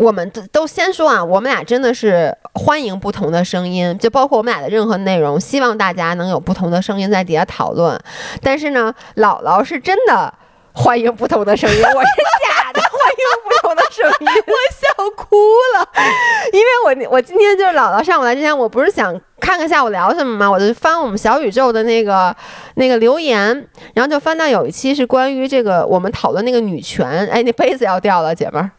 [0.00, 8.00] 我们都都先说啊，我们俩真的是欢迎不同的声音，就包括我们俩的任何内容，希望大家能有不同的声音在底下讨论。
[8.40, 10.32] 但是呢，姥姥是真的
[10.72, 12.08] 欢迎不同的声音，我是
[12.48, 15.36] 假的欢迎不同的声音，我笑哭
[15.76, 15.86] 了，
[16.54, 19.20] 因为我我今天就是姥姥上午来之前，我不是想。
[19.38, 22.34] 看看下午聊什么嘛，我就翻我们小宇宙的那个
[22.74, 23.46] 那个留言，
[23.94, 28.70] 然后就翻到有一期是关于这个我们讨论那个女权，哎，那杯子要掉了，姐们儿，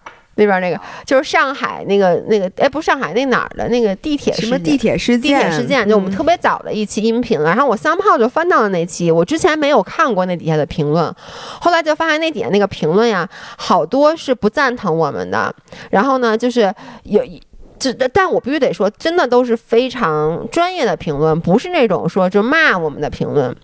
[0.41, 5.21] 那边那个就是上海那个那个，哎，不是上海那哪儿的那个地铁什么地铁事件？
[5.21, 7.49] 地铁事件，就我们特别早的一期音频了。
[7.49, 11.13] 然后我三炮就翻到了那期，我之前没有看过那底下的评论，
[11.59, 15.53] 后来就发现那底下那个评论呀，好多是不赞同我们的，
[15.91, 16.73] 然后呢，就是
[17.03, 17.41] 有一。
[17.79, 23.55] 这，但我必须得说，真的都是非常专业的评论，不是那种说就骂我们的评论。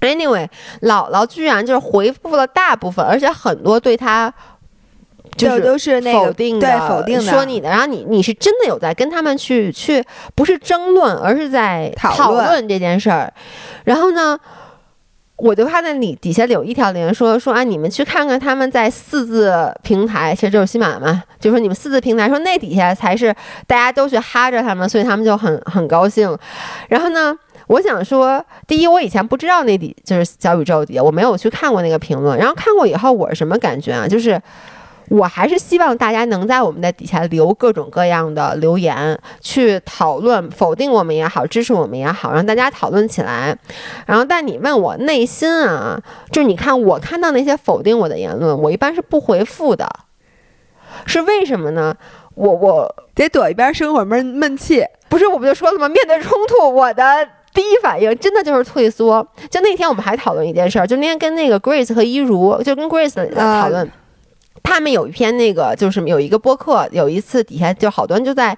[0.00, 0.48] Anyway，
[0.82, 4.34] 姥姥居然就是回复了大部分，而且很多对他
[5.38, 13.32] 就是都是否定的，否定的说你的，然后你你是真的有在跟他们去去，不是争论，而是在讨论这件事儿。
[13.84, 14.38] 然后呢？
[15.40, 23.32] 我就看那里底下有一条留言说说啊，你们去看看他们在四字平台，其实就是喜马嘛，就说你们四字平台说那底下才是
[23.64, 26.36] 大家都去哈着他们，所以他们就很很高兴。
[26.88, 27.32] 然后呢，
[27.68, 34.08] 我想说，第一，我以前不知道那底就是小宇宙底下，我没有去看过那个评论，然后看过以后，我是什么感觉啊？
[34.08, 34.42] 就是。
[35.10, 43.56] 我还是希望大家能在我们的底下留各种各样的留言，去讨论否定我们也好，支持我们也好，让大家讨论起来。
[44.06, 46.00] 然后，但你问我内心啊，
[46.30, 49.88] 就是你看我看到那些否定我的言论，我一般是不回复的，
[51.06, 51.94] 是为什么呢？
[52.34, 54.84] 我我得躲一边生会闷闷气。
[55.08, 55.88] 不是，我不就说了吗？
[55.88, 57.02] 面对冲突，我的
[57.54, 59.26] 第一反应真的就是退缩。
[59.50, 63.90] 就那天我们还讨论一件事儿，就那天跟那个 Grace 和一如，就跟 Grace 讨论。
[64.68, 68.56] 他们有一篇那个，就是有一个播客，有一次底下就好多人就在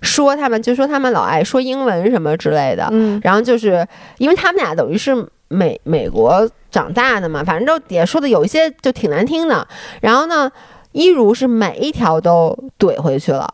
[0.00, 2.88] 说他们，就说他们老爱说英文什么之类的。
[2.90, 3.86] 嗯，然后就是
[4.16, 5.14] 因为他们俩等于是
[5.48, 9.68] 美美国长大的嘛，反正都底下说的有一些就挺难听的。
[10.00, 10.50] 然后呢，
[10.92, 13.46] 一如是每一条都怼回去了。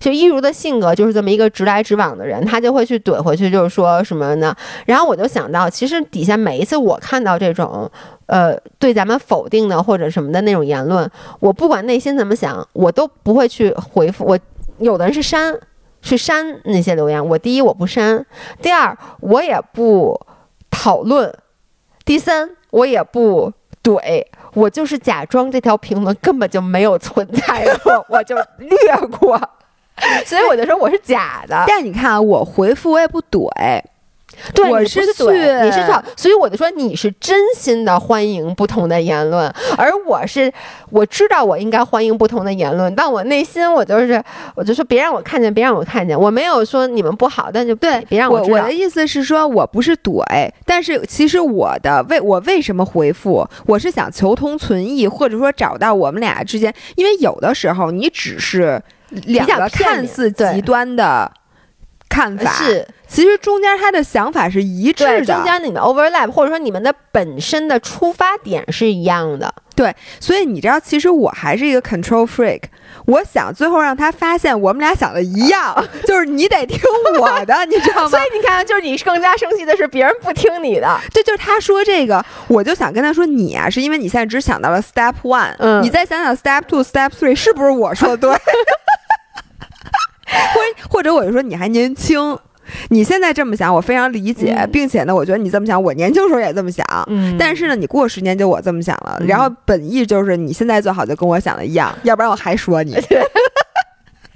[0.00, 4.56] 就一如的性格就是这么一个直来直往的人，他就会去怼回去，就是说什么呢？
[4.86, 7.88] 然后我就想到，其实底下每一次我看到这种，
[8.24, 14.24] 呃，对咱们否定的或者什么的那种言论，我不管内心怎么想，我都不会去回复。
[14.24, 14.38] 我
[14.78, 15.54] 有的人是删，
[16.00, 17.24] 去删那些留言。
[17.28, 18.24] 我第一我不删，
[18.62, 20.18] 第二我也不
[20.70, 21.30] 讨论，
[22.06, 24.24] 第三我也不怼，
[24.54, 28.78] 我就是假装这条评论根本就没有存在过，我就略
[29.18, 29.38] 过。
[30.26, 33.48] 所以我就说我是假的，但你看啊，我回复我也不怼，
[34.54, 40.50] 对，我是怼，你是吵，所以我就说你是真心的欢迎不同的言论，而我是
[40.90, 44.22] 我知道我应该欢迎不同的言论，但我内心我就是
[44.54, 50.24] 我就说别让我看见，别让我看见，我没有说你们不好，但就对，别让我我的意思是说我不是怼，
[50.64, 58.80] 但是其实我的为我为什么回复，我是想求同存异，或者说找到我们俩之间，因为有的时候你只是。
[59.26, 61.30] 两个看似极端的
[62.08, 69.54] 看法是，其实中间他的想法是一致的，中间你们 overlap，或者说你们的本身的出发点是一样的。
[69.76, 72.64] 对，所以你知道，其实我还是一个 control freak，
[73.06, 76.78] 我想最后让他发现我们俩想的一样， 就是你得听
[77.18, 78.08] 我的，你知道吗？
[78.10, 81.00] 所以你看，就是你更加生气的是别人不听你的。
[81.14, 88.30] 对，就是他说这个，我就想跟他说，你啊，是因为你现在只想到了 step one，嗯，你再想想 step two，step three，是不是我说的对？
[90.54, 92.38] 或或者我就说你还年轻，
[92.88, 96.84] 你现在这么想，我非常理解，并且呢，我觉得你这么想，我年轻时候也这么想。
[97.08, 102.96] 嗯，但是呢，你过十年就我这么想了，然后本意就是你现在最好就跟我想的一样，要不然我还说你。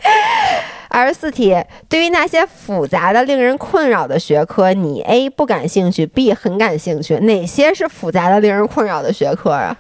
[0.91, 1.57] 二十四题，
[1.89, 9.77] 对于那些复杂的、令人困扰的学科，你 A 不感兴趣，B 很感兴趣，哪些是复杂的、令人困扰的学科啊？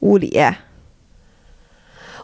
[0.00, 0.38] 物理。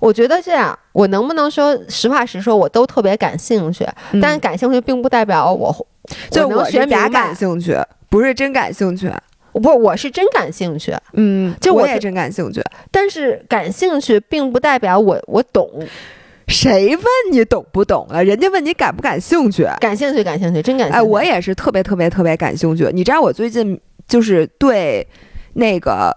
[0.01, 3.87] 我觉得这样，我能不能说实话实说，我都特别感兴趣，
[4.21, 5.87] 但是感兴趣并不代表我
[6.31, 7.77] 就我学假感兴趣，
[8.09, 9.11] 不是真感兴趣。
[9.53, 12.63] 不是，我是真感兴趣，嗯，就我我也真感兴趣。
[12.93, 15.69] 但是感兴趣并不代表我我懂。
[16.47, 18.23] 谁问你懂不懂了？
[18.25, 19.67] 人家问你感不感兴趣？
[19.81, 20.99] 感兴趣，感兴趣，真感兴趣。
[20.99, 22.89] 哎，我也是特别特别特别感兴趣。
[22.93, 25.07] 你知道我最近就是对
[25.55, 26.17] 那个，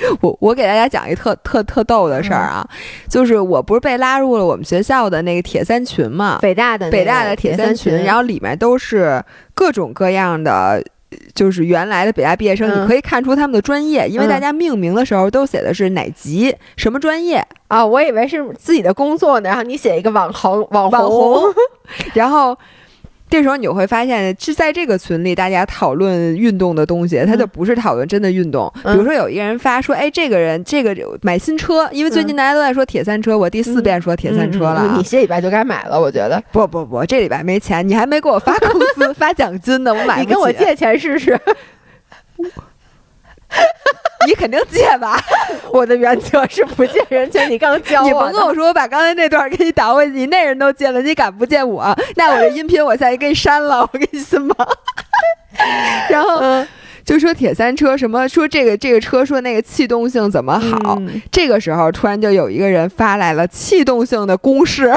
[0.22, 2.66] 我我给大家讲一特特特逗的事儿啊，
[3.08, 9.22] 就是我不是被拉入了我们学校的那个铁三群嘛，北大的北大的铁三群，然后里面都是
[9.54, 10.82] 各种各样的。
[11.34, 14.28] 就是原来的北大毕业生，嗯你可以看出他们的专业，因为嗯。
[14.28, 21.54] 大家命名的时候都写的是哪级什么专业，啊，我以为是自己的工作呢，然后你写一个网红网网红红，
[22.12, 22.54] 然后
[23.28, 28.72] 这时候你就会发现，是在这个群里大家讨论运动的东西，他就不是讨论真的运动。
[28.84, 34.94] 嗯比如说有一个人发说，哎，这个人这个买新车，因为最近大家都在说铁三车，我第四遍说铁三车了啊。
[34.94, 36.42] 嗯你这礼拜就该买了，我觉得。
[36.50, 40.20] 不不不，这礼拜没钱，你还没给我发工资 发奖金呢，我买。
[40.20, 41.38] 你跟我借钱试试。
[44.26, 45.18] 你肯定借吧？
[45.72, 48.12] 我的原则是不借人钱，你刚教我你。
[48.12, 51.96] 甭跟我说，我把刚才那段给你打回去，你那人都借了，你敢不借我？
[52.16, 54.54] 那我这音频我现在给你删了，我给你信吗？
[56.10, 56.66] 然后嗯
[57.04, 60.96] 就说铁三车什么，说这个这个车说那个气动性怎么好？
[61.00, 64.92] 嗯这个时候突然就有一个人发来了气动性的公式，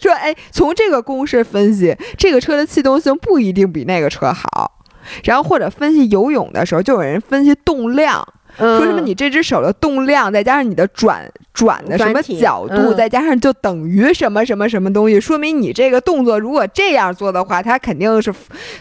[0.00, 4.77] 说哎，从这个公式分析，这个车的气动性不一定比那个车好。
[5.24, 18.32] 然后或者分析游泳的时候，就有人分析动量，说什么你这只手的动量，再加上你的转转的什么角度，嗯再加上就等于什么什么什么东西，说明你这个动作如果这样做的话，它肯定是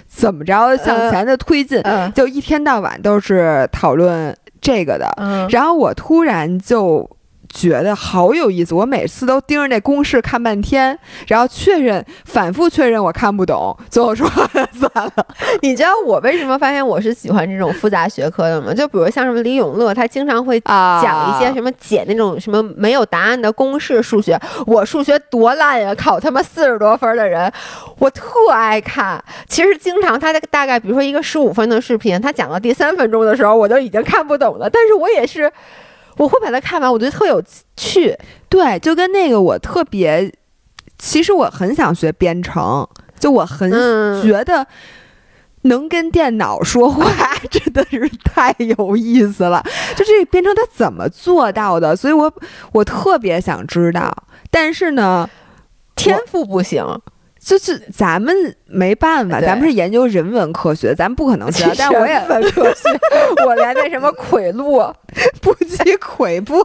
[0.07, 1.79] 怎么着向前的推进。
[1.81, 7.09] 嗯就一天到晚都是讨论这个的，嗯，然后我突然就。
[7.49, 14.27] 觉得好有意思，我每次都盯着那公式看半天，然后确认、反复确认我看不懂，最后说
[14.73, 15.11] 算了。
[15.61, 18.73] 你知道我为什么发现我是喜欢这种复杂学科的吗？
[18.75, 27.51] 就比如像什么李永乐，他经常会讲一些什么解那种什么没有答案的公式数学，我数学多烂呀，考他妈四十多分的人，
[27.99, 29.23] 我特爱看。
[29.47, 35.51] 其实经常他大概比如说一个十五分的视频，他讲到第三分钟的时候，我就已经看不懂了，但是我也是。
[36.17, 37.41] 我会把它看完，我觉得特有
[37.75, 38.17] 趣。
[38.49, 40.33] 对，就跟那个我特别，
[40.97, 42.87] 其实我很想学编程，
[43.19, 44.65] 就我很嗯觉得
[45.63, 47.05] 能跟电脑说话
[47.49, 49.63] 真的是太有意思了。
[49.95, 51.95] 就这个编程它怎么做到的？
[51.95, 52.33] 所以我
[52.71, 54.11] 我特别想知道。
[54.49, 55.29] 但是呢，
[55.95, 56.83] 天赋不行，
[57.47, 58.35] 就是咱们
[58.65, 61.71] 没办法，咱们是研究人文科学，咱不可能知道。
[61.79, 62.83] 但我也本科学，
[63.47, 64.93] 我连那什么蒯聹
[65.41, 66.61] 不及跬步。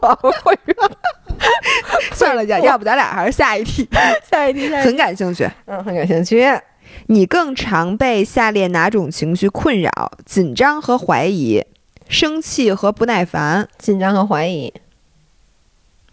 [2.14, 3.88] 算了，要要不咱俩还是下一题，
[4.28, 5.48] 下一题，下一题很感兴趣。
[5.66, 6.44] 嗯，很感兴趣。
[7.06, 10.10] 你更常被下列哪种情绪困扰？
[10.26, 11.64] 紧张和怀疑，
[12.08, 13.68] 生气和不耐烦。
[13.78, 14.74] 紧张和怀疑，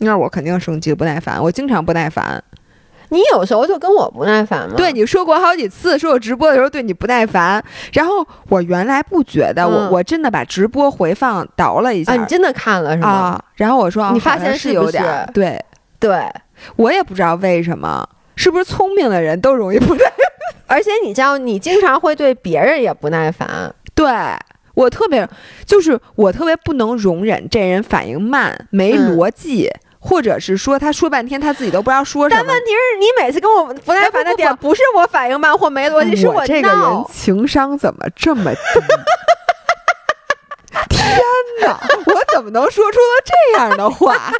[0.02, 2.44] 那我肯定生气不耐烦，我经常不耐烦。
[3.10, 4.76] 你有时候就跟我不耐烦吗？
[4.78, 7.64] 对你说过好几次，说我直播的时候对你不耐烦。
[7.94, 13.08] 然后我原来不觉得，我嗯我真的把直播回放倒了一下啊，你真的看了是吗？
[13.10, 15.04] 啊，然后我说，哦你发现是有点
[15.34, 15.60] 对，
[16.00, 16.24] 对，
[16.76, 20.02] 我也不知道为什么，是不是聪明的人都容易不耐？
[20.68, 23.74] 而且你知道，你经常会对别人也不耐烦。
[23.96, 24.08] 对
[24.76, 25.28] 我特别，
[25.66, 29.70] 就是我特别不能容忍这人反应慢、没嗯逻辑，
[30.00, 32.42] 或者是说他说半天他自己都不知道说什么。
[32.42, 37.06] 但问题是你每次跟我不耐烦的点，不是我反应慢或没逻辑，是我这个人。
[37.12, 38.60] 情商怎么这么低？
[40.90, 41.20] 天
[41.62, 44.32] 哪，我怎么能说出了这样的话？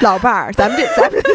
[0.00, 1.32] 老伴儿，咱们这咱们这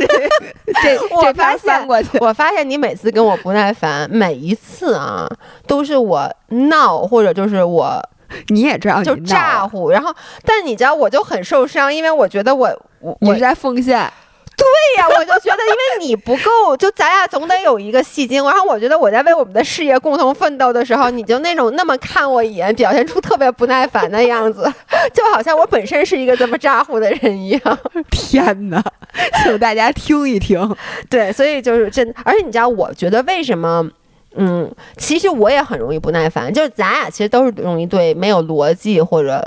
[0.83, 5.27] 这 这盘发现翻过去，我发现你每次跟我不耐烦，每一次啊，
[5.65, 7.99] 都是我闹，或者就是我
[8.49, 9.89] 你也知道就咋呼。
[9.89, 10.13] 然后，
[10.45, 12.67] 但你知道，我就很受伤，因为我觉得我
[12.99, 14.11] 我我你是在奉献。
[14.57, 18.43] 对呀，我就觉得，因为你不够，就咱俩总得有一个戏精。
[18.43, 24.71] 然后我觉得我在为我们的事业共同奋斗的时候，你就那种那么看我一眼，表现出特别不耐烦的样子，
[25.15, 27.79] 就好像我本身是一个这么咋呼的人一样。
[28.11, 28.83] 天哪，
[29.43, 30.75] 请大家听一听。
[31.09, 33.89] 对，所以就是真，而且你知道，我觉得为什么？
[34.35, 39.43] 嗯，其实我也很容易不耐烦，就是咱俩其实都是容易对没有逻辑或者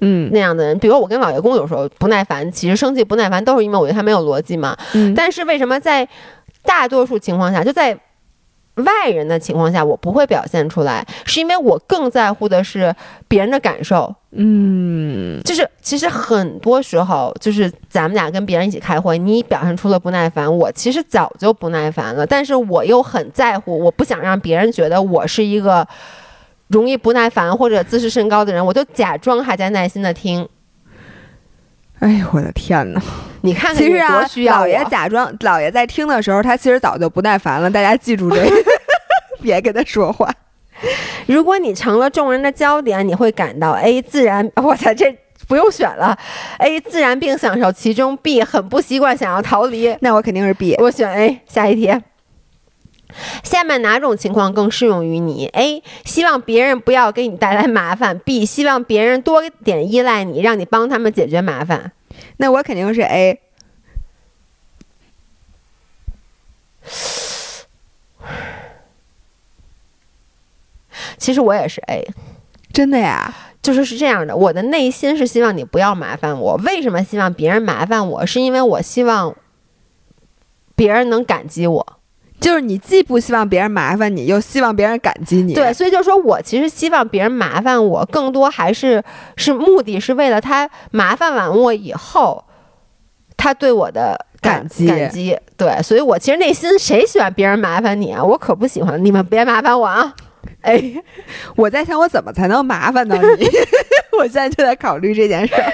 [0.00, 4.76] 嗯那样的人，比如我跟老爷公有时候不耐烦，其实生气不耐烦都是因为我觉得他没有逻辑嘛。
[4.94, 6.08] 嗯但是为什么在
[6.62, 7.98] 大多数情况下，就在
[8.84, 12.94] 外人的情况下，我不会表现出来，是因为我更在乎的是
[13.26, 14.14] 别人的感受。
[14.30, 25.86] 嗯就是其实很多时候，就是咱们俩跟别人一起开会，你表现出了不耐烦，我其实早就不耐烦了，但是我又很在乎，我不想让别人觉得我是一个
[26.68, 30.46] 容易不耐烦或者自视甚高的人，我就假装还在耐心的听。
[32.00, 33.00] 哎呦我的天哪！
[33.42, 37.70] 你看看其实啊老爷假装老爷在听的时候，他其实早就不耐烦了。
[37.70, 38.56] 大家记住这个，
[39.42, 40.32] 别跟他说话。
[41.26, 45.16] 如果你成了众人的焦点，你会感到 A 自然， 我操，这
[45.48, 46.16] 不用选了
[46.58, 49.96] ，A 自然并享受其中，B 很不习惯，想要逃离。
[50.00, 50.74] 那我肯定是 B。
[50.78, 51.40] 我选 A。
[51.46, 51.92] 下一题。
[53.42, 55.82] 下面哪种情况更适用于你？A.
[56.04, 58.44] 希望别人不要给你带来麻烦；B.
[58.44, 61.92] 希望别人多点依赖你，让你帮他们解决麻烦。
[62.36, 63.40] 那我肯定是 A。
[71.16, 72.06] 其实我也是 A，
[72.72, 73.34] 真的呀？
[73.60, 76.54] 就是是这样的，我的内心是希望你不要麻烦我。
[76.64, 78.24] 为什么希望别人麻烦我？
[78.24, 79.36] 是因为我希望
[80.74, 81.97] 别人能感激我。
[82.40, 85.54] 就是你既不希望别人麻烦你，又希望别人感激你。
[85.54, 89.02] 对，所以就是说我其实希望别人麻烦我，更多还是
[89.36, 92.44] 是目的是为了他麻烦完我以后，
[93.36, 95.36] 他对我的感感激感激。
[95.56, 98.22] 对，所以我其实内心谁喜欢别人麻烦你啊？
[98.22, 100.14] 我可不喜欢，你们别麻烦我啊！
[100.62, 100.94] 哎，
[101.56, 103.48] 我在想我怎么才能麻烦到你？
[104.18, 105.72] 我现在就在考虑这件事儿。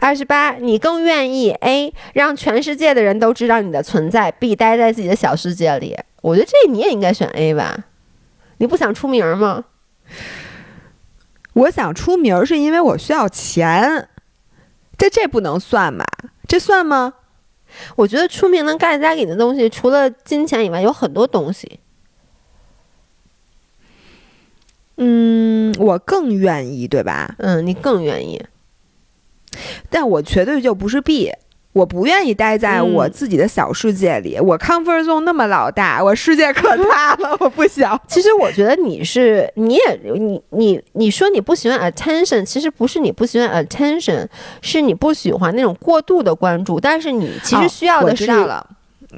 [0.00, 5.96] 二十八，你更愿意 A 让全世界的人都知道你的存在，B 待在自己的小世界里。
[6.22, 7.86] 我觉得这你也应该选 A 吧？
[8.58, 9.64] 你不想出名吗？
[11.54, 14.08] 我想出名儿是因为我需要钱，
[14.96, 16.04] 这这不能算吧？
[16.46, 17.14] 这算吗？
[17.96, 21.80] 我觉得出名能带带给你的东西，除了金钱以外，有很多东西。
[24.96, 27.34] 嗯，我更愿意，对吧？
[27.38, 28.44] 嗯，你更愿意。
[29.90, 31.32] 但我绝对就不是 B，
[31.72, 34.38] 我不愿意待在嗯我自己的小世界里。
[34.40, 38.00] 我 comfort zone 那么老大，我世界可 大了，我不想。
[38.06, 44.26] 其实我觉得你是，你也你你你说你不喜欢 attention，其实不是你不喜欢 attention，
[44.60, 46.80] 是你不喜欢那种过度的关注。
[46.80, 48.66] 但是你其实需要的是知道了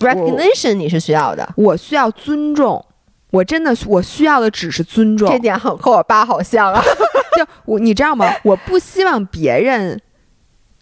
[0.01, 1.49] ，recognition，你是需要的。
[1.57, 2.84] 我需要尊重。
[3.30, 6.82] 我真的我需要的只是尊重这，点很和我爸好像啊。
[7.38, 8.28] 就我你知道吗？
[8.43, 9.97] 我不希望别人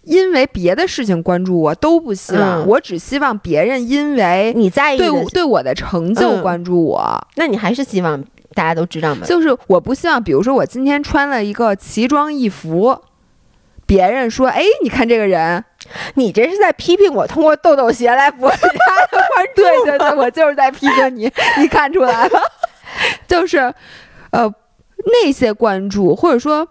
[0.08, 2.62] 因为别的事情关注我，都不希望。
[2.62, 7.26] 嗯我只希望别人因为你在意对我，对我的成就嗯关注我。
[7.36, 8.22] 那你还是希望
[8.54, 9.26] 大家都知道吗？
[9.26, 12.98] 就是我不希望，比如说我今天穿了一个奇装异服，
[13.86, 15.64] 别人说：“哎，你看这个人。
[16.16, 19.62] 你这是在批评我，通过豆豆鞋来博取大家的关注。
[19.62, 22.40] 对对对，我就是在批评你， 你看出来了，
[23.26, 23.72] 就是
[24.30, 24.52] 呃
[25.24, 26.68] 那些关注，或者说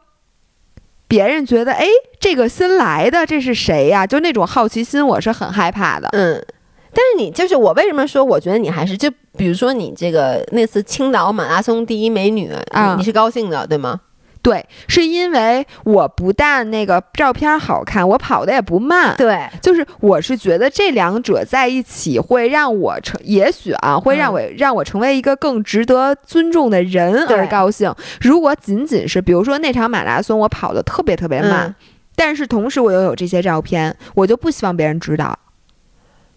[1.07, 1.85] 别人觉得哎
[2.19, 6.09] 这个新来的这是谁呀、就那种好奇心，我是很害怕的。
[6.11, 6.43] 嗯，
[6.91, 12.51] 但是你就是我为什么说我觉得你还是就比如说你这个那次青岛马拉松第一美女，
[12.97, 14.01] 你是高兴的对吗？
[14.47, 19.13] 对，是因为我不但那个照片好看，我跑的也不慢。
[19.17, 27.93] 对，就是我是觉得这两者在一起会让我成，也许啊，会让我、让我成为一个更值得尊重的人而高兴。
[28.21, 31.75] 如果仅仅是比如说那场马拉松我跑的特别特别慢，嗯
[32.15, 35.37] 但是同时我又有这些照片，我就不希望别人知道。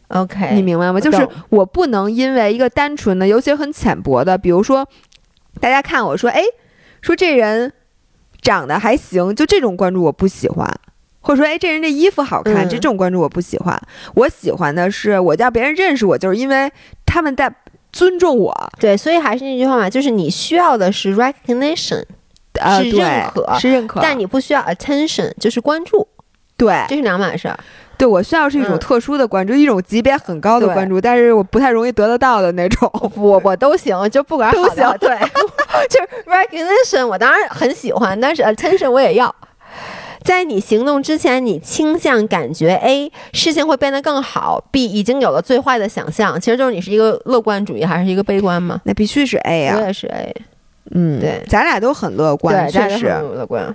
[0.08, 0.98] OK，你明白吗？
[0.98, 4.84] 就是我不能因为一个单纯的，尤其很浅薄的，比如说
[5.60, 6.42] 大家看我说，哎，
[7.00, 7.72] 说这人
[8.40, 10.68] 长得还行，就这种关注我不喜欢。
[11.22, 13.78] 或者说，哎，这人这衣服好看，就这种关注我不喜欢。
[14.14, 16.72] 我喜欢的是，我叫别人认识我，就是因为
[17.04, 17.54] 他们在
[17.92, 22.02] 尊重我，对，所以还是那句话嘛，就是你需要的是 recognition，
[22.58, 24.00] 呃，是认可是认可。
[24.00, 26.08] 但你不需要 attention，就是关注，
[26.60, 27.58] 对这是两码事儿。
[27.96, 32.90] 对我需要是一种嗯特殊的关注，一种级别很高的关注，但是我不太容易得得到的那种。
[33.14, 35.18] 我我都行，就不管都行对，
[35.90, 39.34] 就是 recognition，我当然很喜欢，但是 attention 我也要。
[40.22, 48.80] 在你行动之前，你倾向感觉 A 事情会变得更好，B 已经有了最坏的想象，其实就是你是一个乐观主义还是一个悲观嘛？
[48.84, 50.34] 那必须是 A 啊，我也是 A，
[50.92, 53.12] 嗯，对咱俩都很乐观，对，确实。
[53.12, 53.74] 很乐观。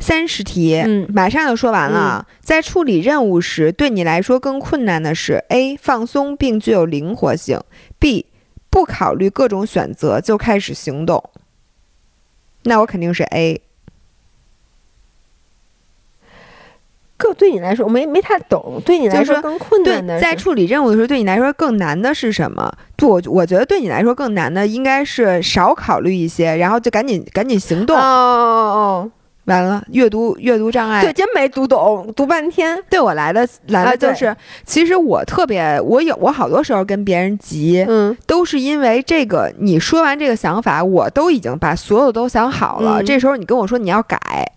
[0.00, 2.26] 三十题，嗯马上就说完了。
[2.40, 5.76] 在处理任务时，对你来说更困难的是：A.
[5.76, 7.60] 放松并具有灵活性
[8.00, 8.24] ；B.
[8.70, 11.22] 不考虑各种选择就开始行动。
[12.62, 13.60] 那我肯定是 A。
[17.16, 22.72] 更对你来说，我没没太懂，对你来说说更困难的，在处理任务的时候，对你来说更难的是什么？
[22.96, 27.94] 对我，我觉得对你来说更难的应该是少考虑一些，然后就赶紧赶紧行动。
[27.94, 29.10] 哦哦哦，
[29.46, 32.80] 完了，阅读阅读障碍，对，真没读懂，读半天。
[32.88, 39.52] 对我来的来的就是，其实我特别，我有我好多时候跟别人急，嗯，都是因为这个。
[39.58, 43.02] 你说完这个想法，我都已经把所有都想好了。
[43.02, 44.52] 这时候你跟我说你要改，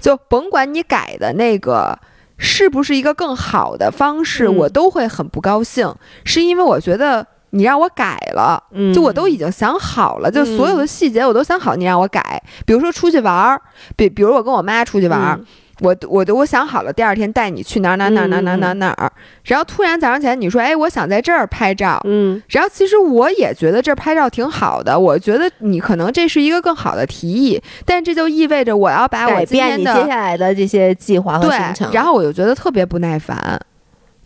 [0.00, 1.98] 就甭管你改的那个
[2.38, 5.94] 是不是一个更好的方式，我都会很不高兴，
[6.24, 7.26] 是因为我觉得。
[7.50, 8.62] 你让我改了，
[8.94, 11.74] 就我都已经想好了，就所有的细节我都想好。
[11.76, 13.60] 你让我改，比如说出去玩儿，
[13.96, 15.40] 比比如我跟我妈出去玩儿，
[15.80, 19.12] 我我都我想好了，第二天带你去哪儿哪儿哪儿哪儿哪儿哪儿哪儿。
[19.44, 33.60] 然后突然早上起来你说，哎，我想在这儿拍照，嗯，然后其实我也觉得这儿拍照挺好的，我觉得你可能这是一个更好的提议，但这就意味着我要把我改变你接下来的这些计划和行程，然后我就觉得特别不耐烦，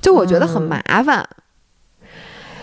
[0.00, 1.28] 就我觉得很麻烦。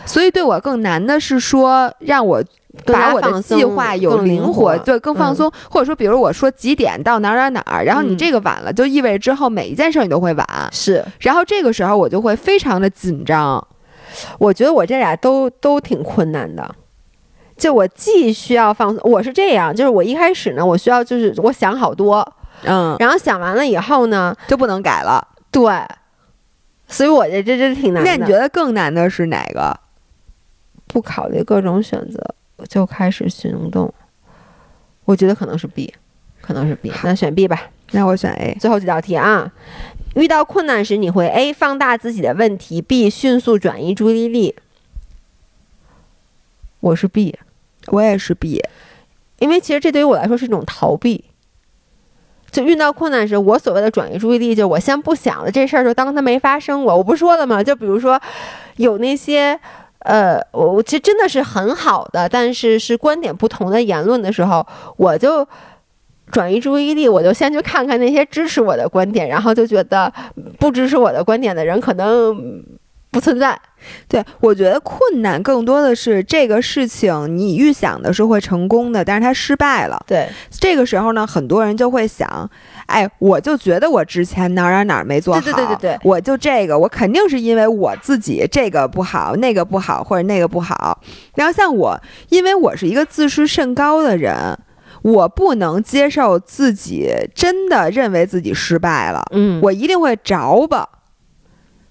[0.07, 2.41] 所以对我更难的是说，让我
[2.85, 11.05] 把我的计划有灵活，对，更放松，或者说，比如我说几点到哪儿哪儿哪儿，然后你这个晚了，就意味着之后每一件事你都会晚，是。
[11.19, 13.61] 然后这个时候我就会非常的紧张。
[14.39, 16.75] 我觉得我这俩都都挺困难的，
[17.57, 22.25] 就我既需要放松，我是这样，就是我一开始呢，我需要就是我想好多，
[22.63, 25.69] 嗯，然后想完了以后呢，就不能改了，对。
[26.87, 28.09] 所以我这这这挺难的。
[28.09, 29.77] 那你觉得更难的是哪个？
[30.87, 32.19] 不考虑各种选择
[32.67, 33.93] 就开始行动，
[35.05, 35.93] 我觉得可能是 B，
[36.41, 37.69] 可能是 B，那选 B 吧。
[37.91, 38.57] 那我选 A。
[38.59, 39.51] 最后几道题啊，
[40.15, 44.55] 遇到困难时你会 A 放大自己的问题，B 迅速转移注意力。
[46.79, 47.37] 我是 B，
[47.87, 48.63] 我也是 B，
[49.39, 51.25] 因为其实这对于我来说是一种逃避。
[52.49, 56.95] 就遇到困难时，我所谓的转移注意力，就我先不想了，这事儿就当它没发生过。
[56.95, 57.61] 我不说了吗？
[57.61, 58.19] 就比如说
[58.77, 59.59] 有那些。
[60.07, 65.45] 呃，我我其实真的是很好的，但是是观点不同的言论的时候，我就
[66.31, 70.11] 转移注意力，我就先去看看那些支持我的观点，然后就觉得
[70.57, 72.63] 不支持我的观点的人可能
[73.11, 73.59] 不存在。
[74.07, 80.01] 对，我觉得困难更多的是这个事情，你预想的是会成功的，但是它失败了。
[80.07, 82.49] 对，这个时候呢，很多人就会想，
[82.87, 90.99] 哎，我就觉得我之前哪哪哪没做好，对对对对对，我就这个，我肯定是因为我自己这个不好，那个不好，或者那个不好。
[91.35, 94.57] 然后像我，因为我是一个自视甚高的人，
[95.03, 100.87] 我不能接受自己真的认为自己失败了，嗯，我一定会着吧。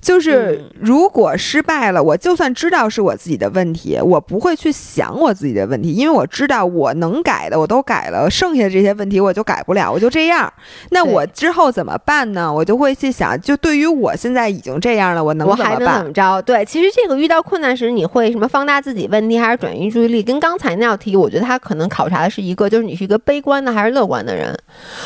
[0.06, 10.52] 就是如果失败了，我就算知道是我自己的问题，我不会去想我自己的问题，因为我知道我能改的我都改了，剩下的这些问题我就改不了，我就这样。
[10.90, 12.52] 那我之后怎么办呢？
[12.52, 15.98] 我就会去想，就对于我现在已经这样了，我能怎么办？
[15.98, 16.40] 怎么着？
[16.42, 20.22] 对，其实这个遇到困难时，你会什么放大自己问题，还是转移注意力？
[20.22, 24.56] 跟刚才那道题，我觉得他可能考察的是一个，就是你是一个悲观的还是乐观的人。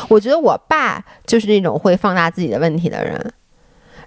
[0.09, 3.33] 我觉得我爸就是那种会放大自己的问题的人。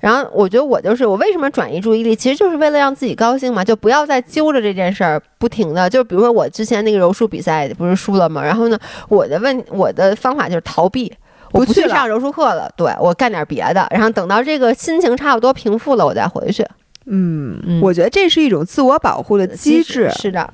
[0.04, 5.88] 然后我觉得我就是我为什么转移注意力，其实就是为了让自己高兴嘛，就不要再揪着这件事儿，不停的。
[5.88, 8.44] 就比如说我之前那个柔术比赛不是输了嘛？
[8.44, 8.78] 然后呢，
[9.08, 11.10] 我的问我的方法就是逃避，
[11.52, 13.86] 我不去上柔术课了，对我干点别的。
[13.90, 16.62] 然后等到这个心情差不多平复了，我再回去。
[17.06, 20.10] 嗯，我觉得这是一种自我保护的机制。
[20.10, 20.52] 是的。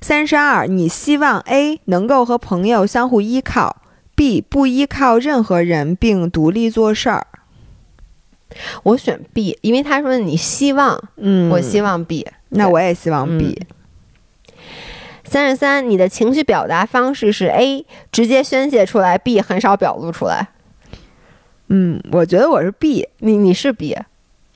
[0.00, 3.82] 三十二，你希望 A 能够和朋友相互依靠
[4.14, 7.26] ，B 不依靠任何人并独立做事儿。
[8.82, 13.66] 我选 B，因为他说你希望，嗯，我希望 B，那我也希望 B。
[15.24, 20.48] 三十三，你的情绪表达方式是 A，直接宣泄出来；B，很少表露出来。
[21.68, 23.96] 嗯，我觉得我是 B，你你是 B，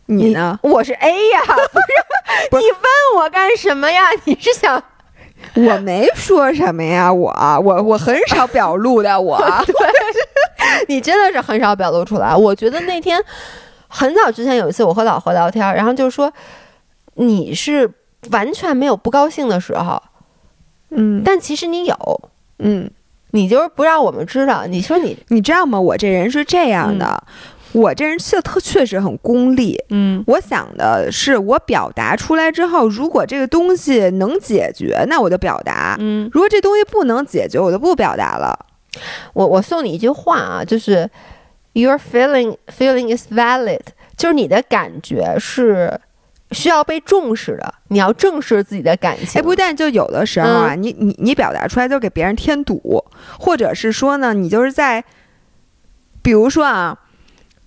[0.05, 0.59] 你呢？
[0.62, 2.61] 我是 A 呀，不是？
[2.61, 4.03] 你问我干什么呀？
[4.24, 4.82] 你是想？
[5.55, 7.32] 我没说什么呀，我
[7.64, 9.74] 我我很少表露的，我 对，
[10.88, 12.36] 你真的是很少表露出来。
[12.36, 13.18] 我觉得那天。
[13.97, 16.30] 很早之前有一次，我和老何聊天，然后就说
[17.14, 17.90] 你是
[18.30, 20.03] 完全没有不高兴的时候，
[20.90, 22.90] 嗯，但其实你有，嗯，
[23.30, 24.66] 你就是不让我们知道。
[24.66, 25.80] 你说你，你知道吗？
[25.80, 27.22] 我这人是这样的，
[27.72, 38.66] 我这人确特确实很功利，嗯，我想的是我表达出来之后，如果这个东西能解决，那我就表达，嗯，如果这东西不能解决，我就不表达了。
[39.32, 41.08] 我我送你一句话啊，就是。
[41.76, 43.80] Your feeling feeling is valid，
[44.16, 46.00] 就是你的感觉是
[46.50, 47.74] 需要被重视的。
[47.88, 49.38] 你要正视自己的感情。
[49.38, 53.04] 哎，不但就有的时候啊，你你你表达出来就给别人添堵，
[53.38, 55.04] 或者是说呢，你就是在，
[56.22, 56.98] 比如说啊，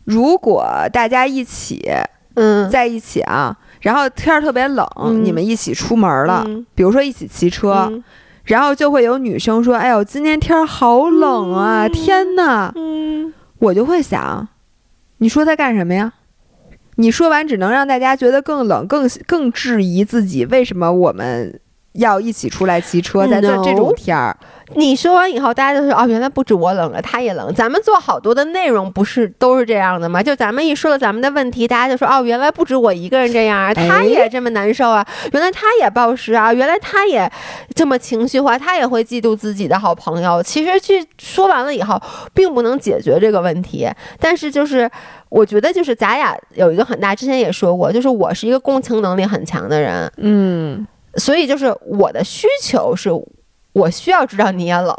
[0.06, 1.88] 如果大家一起
[2.34, 4.88] 嗯在一起啊，然后天儿特别冷，
[5.24, 8.02] 你们一起出门了，比如说一起骑车。
[8.46, 11.88] 然后就会有女生说：“哎呦，今天天儿好冷啊！
[11.88, 14.48] 天呐！”嗯，我就会想，
[15.18, 16.14] 你说他干什么呀？
[16.96, 21.62] 你说完只能让大家觉得更冷，更更质疑自己为什么我们
[21.94, 24.36] 要一起出来骑车，在这这种天儿。
[24.76, 27.52] 你说完以后，大家就说哦，原来不止我冷了，他也冷。
[27.56, 30.22] 咱们做好多的内容不是都是这样的吗？
[30.22, 35.04] 就咱们一说了咱们的问题，大家就说哦，原来不止我一个人这样啊，他也这么难受啊，
[35.34, 37.28] 原来他也暴食啊，原来他也
[37.74, 40.44] 这么情绪化，他也会嫉妒自己的好朋友。
[40.44, 42.00] 其实去说完了以后，
[42.36, 43.90] 并不能解决这个问题，
[44.20, 44.90] 但是就是。
[45.30, 50.84] 我觉得就是咱俩有一个很大，之前也说过，就是我是一个共情能力很强的人，嗯，
[51.16, 53.10] 所以就是我的需求是，
[53.74, 54.96] 我需要知道你也冷，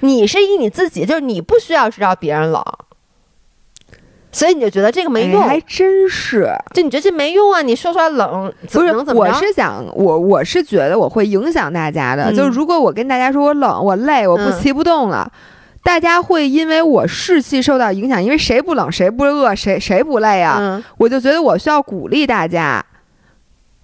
[0.00, 2.62] 你是以你自己，就是你不需要知道别人冷，
[4.32, 6.52] 所以你就觉得这个没用，哎还真是。
[6.74, 7.62] 就你觉得这没用啊？
[7.62, 9.32] 你说出来冷，怎不是么能，怎么我？
[9.34, 12.30] 是想，我我是觉得我会影响大家的。
[12.30, 15.30] 嗯就是如果我跟大家说我冷，我累，我不嗯骑不动了，
[15.84, 20.56] 大家会因为我士气受到影响，因为谁不冷，谁不饿，谁谁不累啊？
[20.58, 22.84] 嗯，我就觉得我需要鼓励大家。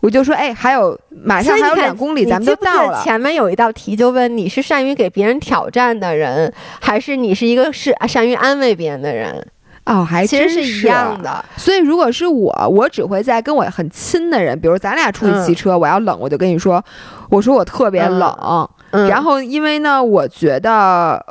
[0.00, 3.00] 我就说，哎，还有马上还有两公里，咱们就到了。
[3.02, 9.46] 前面有一道题就问你是善于给别人挑战的人，还是你是一个是善于安慰别人的人？
[9.86, 11.44] 哦，还其真实是一样的。
[11.56, 16.84] 所以，如果是我，我只会在跟我很亲的人，比如咱俩出去骑车，我要冷，我就跟你说，
[17.30, 18.68] 我说我特别冷。
[18.92, 21.24] 嗯，然后，因为呢，我觉得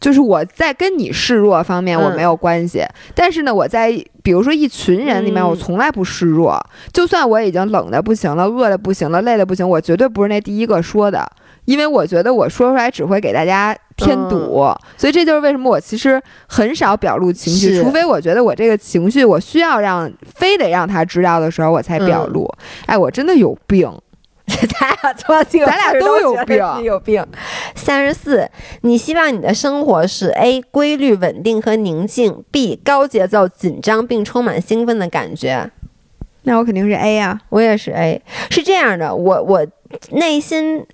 [0.00, 2.82] 就是我在跟你示弱方面我嗯没有关系，
[3.14, 3.92] 但是呢，我在
[4.22, 6.58] 比如说一群人里面，嗯我从来不示弱，
[6.92, 11.28] 就算我已经冷的不行了、饿的不行了、累的不行，我绝对不是那第一个说的。
[11.64, 22.50] 因为我觉得我说出来只会给大家添堵，嗯所以这就是为什么我其实很少表露情绪，除非我觉得我这个情绪我需要让非得让他知道的时候，我才表露。
[22.86, 23.90] 哎，我真的有病。
[24.78, 27.24] 咱俩做这个咱俩都有病有病。
[27.74, 28.50] 三十四，
[28.82, 35.70] 你希望你的生活是 A 规律、稳定和宁静，B 高节奏、紧张并充满兴奋的感觉。
[36.42, 37.40] 那我肯定是 A 啊。
[37.50, 39.66] 我也是 A，是这样的，我我
[40.12, 40.84] 内心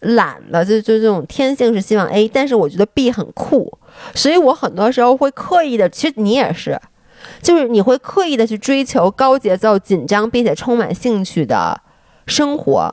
[0.00, 3.78] 懒了，就就这种天性是希望 A，但是我觉得 B 很酷，
[4.14, 6.80] 所以我很多时候会刻意的，其实你也是，
[7.42, 11.80] 就是你会刻意的去追求高节奏、紧张并且充满兴趣的
[12.26, 12.92] 生活。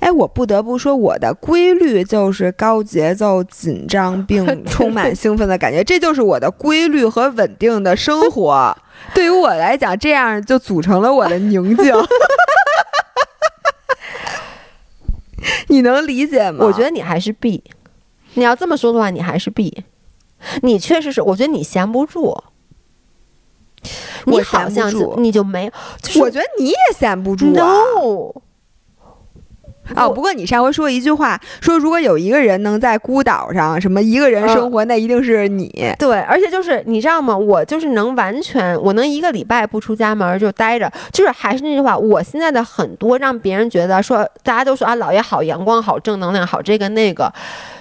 [0.00, 8.76] 哎，我不得不说，我的规律就是高节奏、紧张并 充满兴奋的感觉，这就是我的规律和稳定的生活。
[9.14, 11.94] 对于我来讲，这样就组成了我的宁静。
[15.68, 16.64] 你能理解吗？
[16.64, 17.62] 我觉得你还是 B，
[18.34, 19.84] 你要这么说的话，你还是 B。
[20.62, 22.42] 你确实是，我觉得你闲不住，
[24.26, 25.70] 你好像你就没，
[26.02, 27.52] 就是我觉得你也闲不住啊。
[27.62, 28.42] no，
[29.94, 35.70] 哦，不过你上回说一句话，说如果有一个人能在孤岛上什么一个人生活，那一定是你。
[35.98, 37.36] 对，而且就是你知道吗？
[37.36, 47.32] 我就是能完全，我能一个礼拜不出家门儿就待着，就是还是那句话，我现在的很多让别人觉得说，大家都说啊，姥爷好阳光、好正能量、好这个那个，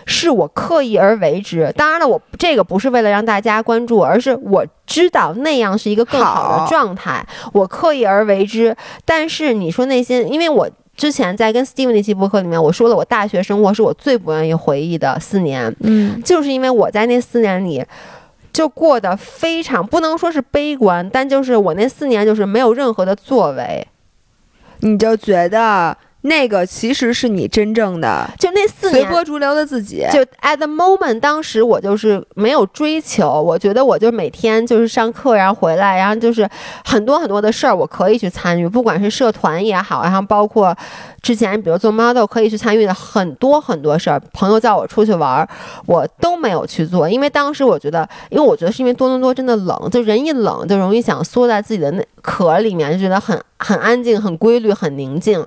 [0.06, 1.72] 是我刻意而为之。
[1.78, 8.76] 当然了，我这个不是为了让大家关注，而是我知道那样是一个更好好的状态，我刻意而为之。
[9.06, 10.70] 但是你说那些，因为我。
[10.95, 15.76] 之前在跟 Steven 那期播客里面，我说了，我大学生活是我最不愿意回忆的四年。
[15.80, 17.84] 嗯，就是因为我在那四年里
[18.52, 23.88] 就过得非常不能说是悲观，但就是我那四年就是没有任何的作为，
[24.82, 29.04] 你就觉得那个其实是你真正的就那四年。
[29.04, 30.06] 随波逐流的自己。
[30.12, 36.48] 就 at the moment，当时我就是没有追求，我觉得我就每天就是上课，然后回来，然后就是
[36.86, 40.76] 很多很多的事儿我可以去参与，不管是社团也好，然后包括
[41.22, 45.48] 之前比如做 model 可以去参与的很多很多事儿，朋友叫我出去玩儿，
[45.86, 55.44] 我都没有去做，因为当时我觉得，因为我觉得是因为多伦多真的冷，就人一冷就容易想缩在自己的那壳里面，就觉得很很安静、很规律、很宁静。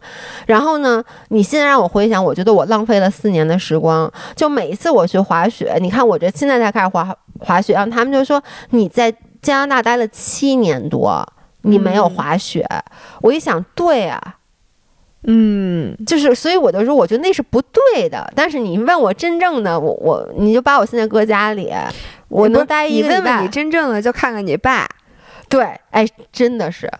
[0.46, 4.10] 然后呢，你现在让我回想，我觉得我浪费了四年的时光。
[4.34, 11.24] 就每一次我去滑雪，你看我这现在才开始滑滑雪，然后他们就说你在加拿大待了七年多，
[11.62, 12.66] 你没有滑雪。
[13.20, 14.20] 我一想，对啊，
[15.24, 18.32] 嗯，就是所以我就说，我觉得那是不对的。
[18.34, 21.72] 但是你问我真正的我我，你就把我现在搁家里，
[22.28, 24.88] 我能待一个礼拜你问问你真正的，就看看你爸。
[25.48, 26.90] 对，哎，真的是，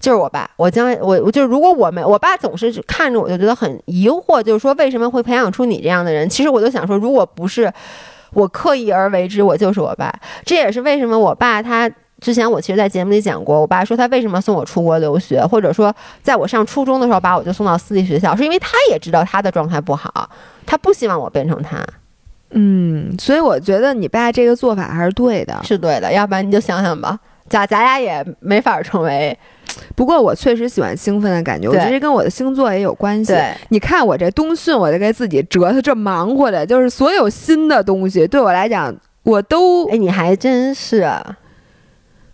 [0.00, 0.48] 就是我爸。
[0.56, 6.28] 我将来，我我就是，如果我没，我爸总是看着我就觉得很疑惑，就是说为什么会培养出你这样的人？
[6.28, 7.72] 其实我就想说，如果不是
[8.32, 10.12] 我刻意而为之，我就是我爸。
[10.44, 20.28] 这也是为什么我爸他之前我其实，在节目里讲过，我爸说他为什么送我出国留学，或者说在我上初中的时候把我就送到私立学校，是因为他也知道他的状态不好，
[20.66, 21.78] 他不希望我变成他，
[22.50, 25.60] 嗯，所以我觉得你爸这个做法还是对的。
[25.62, 26.12] 是对的。
[26.12, 27.18] 要不然你就想想吧，
[27.48, 29.38] 咱咱俩也没法成为
[29.94, 33.34] 不过我确实喜欢兴奋的感觉，我觉得跟我的星座也有关系。
[33.68, 41.38] 你看我这冬训，我就给自己折腾这忙活的，就是所有新的东西对我来讲，我都哎，你还真是啊，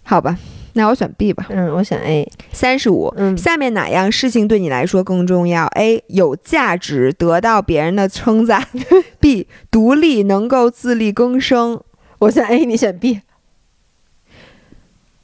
[0.02, 0.38] 好吧。
[0.76, 3.14] 那我选 B 吧，嗯，我选 A，三十五。
[3.16, 6.02] 嗯，下面哪样事情对你来说更重要？A.
[6.08, 8.60] 有价值，得到别人的称赞；
[9.20, 9.46] B.
[9.70, 11.80] 独立，能够自力更生。
[12.18, 13.20] 我选 A，你选 B，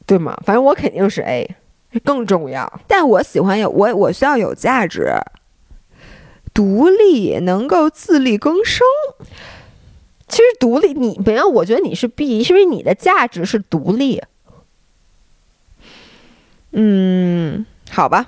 [0.07, 0.41] 对吗？
[0.47, 1.57] 反正我肯定是 A，
[2.05, 2.81] 更重要。
[2.87, 5.13] 但我喜欢有我，我需要有价值，
[6.55, 8.87] 独立，能够自力更生。
[10.29, 14.23] 其实独立，你没有，我觉得你是 B，是因为你的价值是独立，
[16.71, 18.27] 嗯，好吧，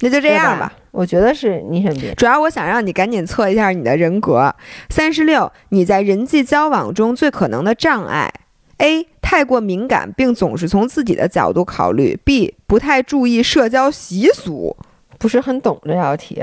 [0.00, 0.72] 那就这这样吧。。
[0.90, 2.12] 我觉得是你选 B。
[2.16, 4.54] 主要我想让你赶紧测一下你的人格。
[4.90, 8.32] 三十六，你在人际交往中最可能的障碍
[8.78, 9.06] ：A.
[9.20, 12.54] 太过敏感，并总是从自己的角度考虑；B.
[12.66, 14.76] 不太注意社交习俗。
[15.18, 16.40] 不是很懂这道题。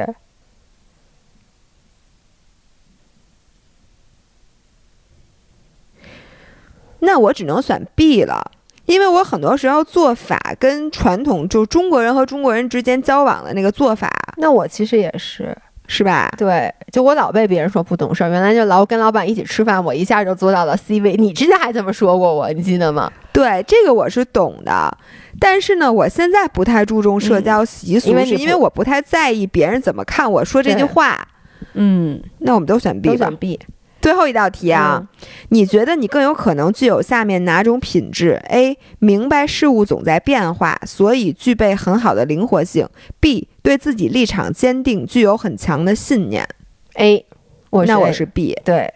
[7.00, 8.52] 那我只能选 B 了，
[8.86, 15.58] 因为我很多时候做法跟传统就中国人和中国人之间交往的那个做法，那我其实也是，
[15.88, 16.32] 是吧？
[16.38, 21.16] 对，就我老被别人说不懂事儿，原来就老跟老板一起吃饭，我一下就做到了 C 位。
[21.16, 23.12] 你之前还这么说过我，你记得吗？
[23.32, 24.98] 对，这个我是懂的，
[25.40, 31.28] 但是呢，我现在不太注重社交习俗，因为是因为我不太在意别人怎么看我说这句话。
[31.74, 33.36] 嗯，那我们都选 B 吧都选。
[33.38, 33.60] B
[34.02, 35.08] 最后一道题啊，嗯
[35.50, 38.78] 你觉得你更有可能具有下面哪种品质？A.
[39.00, 42.88] 明白事物总在变化，所以具备很好的灵活性
[43.20, 43.48] ；B.
[43.66, 46.48] 对自己立场坚定，具有很强的信念。
[46.94, 47.26] A，
[47.72, 48.56] 我那我是 B。
[48.64, 48.94] 对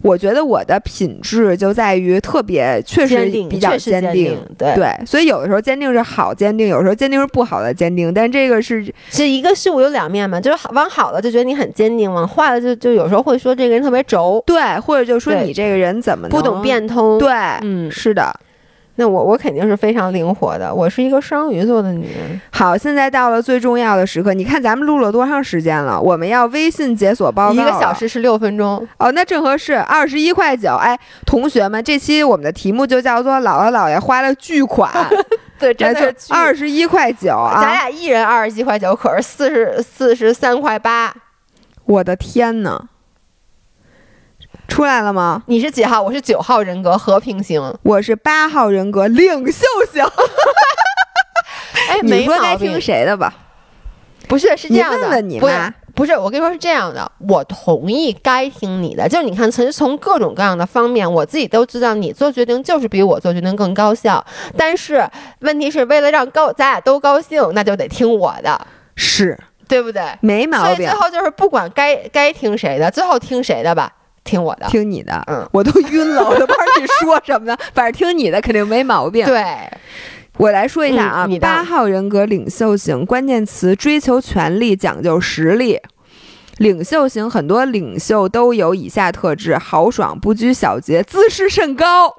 [0.00, 4.12] 我觉得我的品质就在于特别，确实，比较坚定。
[4.12, 17.18] 坚定，对，对，所以有的时候坚定是好坚定，有时候坚定是不好的坚定，但这个是是一个事物有两面嘛，就是好往好了就觉得你很坚定，往坏了就就有时候会说这个人特别轴，对，或者就说你这个人怎么不懂，变通。
[17.18, 17.28] 对，
[17.62, 18.32] 嗯，是的。
[18.96, 22.40] 那我我肯定是非常灵活的，我是一个双鱼座的女人。
[22.50, 25.98] 好，现在到了最重要的时刻，你看咱们录了多长时间了？
[25.98, 30.74] 我们要微信解锁报告一个小时十六分钟，哦，那正合适，二十一块九。
[30.74, 34.90] 哎，同学们，这期我们的题目就叫做“姥姥姥爷花了巨款
[35.58, 37.72] 对，”，真的，二十一块九啊咱啊！
[37.72, 41.14] 俩一人二十一块九，可是四十四十三块八。
[41.86, 42.88] 我的天呐，
[44.72, 45.42] 出来了吗？
[45.48, 46.00] 你是几号？
[46.00, 47.62] 我是九号人格和平型。
[47.82, 50.02] 我是八号人格领袖型，
[51.90, 52.80] 哎，你没说该听。
[52.80, 53.34] 谁的吧？
[54.28, 55.46] 不是，是这样的，问问你不
[55.94, 59.06] 不是，我跟你说是这样的，我同意该听你的。
[59.06, 64.24] 就是你看，从从各种各样的方面，我自己都知道你做决定就是比我做决定更高效。
[64.56, 65.06] 但是
[65.40, 68.58] 问题是为了让高咱俩都高兴，那就得听我的，
[68.96, 69.38] 是
[69.68, 70.02] 对不对？
[70.22, 73.92] 没毛病所以最，后就是不管该该听谁的，最后听谁的吧，
[74.24, 74.66] 听我的。
[74.68, 75.22] 听你的。
[75.26, 77.56] 嗯，我都晕了，我都不知道你说什么呢。
[77.74, 79.26] 反正听你的肯定没毛病。
[79.26, 79.44] 对，
[80.38, 85.80] 我来说一下啊八号人格领袖型关键词：追求权力，讲究实力。
[86.58, 92.14] 领袖型很多领袖都有以下特质：豪爽、不拘小节、自视甚高，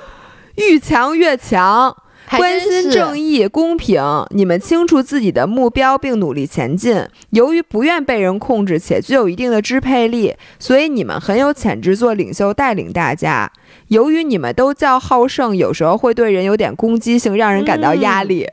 [0.56, 4.02] 愈强越强，还关心正义、公平。
[4.30, 7.06] 你们清楚自己的目标并努力前进。
[7.30, 13.50] 由于不愿被人控制且具有一定的支配力，所以你们很有潜质做领袖，带领大家。
[13.88, 18.48] 由于你们都较好胜，有时候会对人有点攻击性，让人感到压力，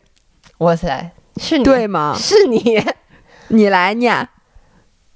[0.57, 2.15] 哇塞，是你对吗？
[2.19, 2.83] 是你，
[3.47, 4.27] 你来念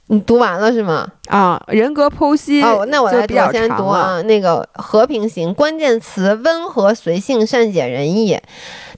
[0.07, 1.07] 你读完了是吗？
[1.29, 3.67] 啊，人格剖析哦，那我来比较我先。
[3.69, 4.21] 读啊。
[4.21, 8.39] 那个和平型关键词温和、随性、善解人意，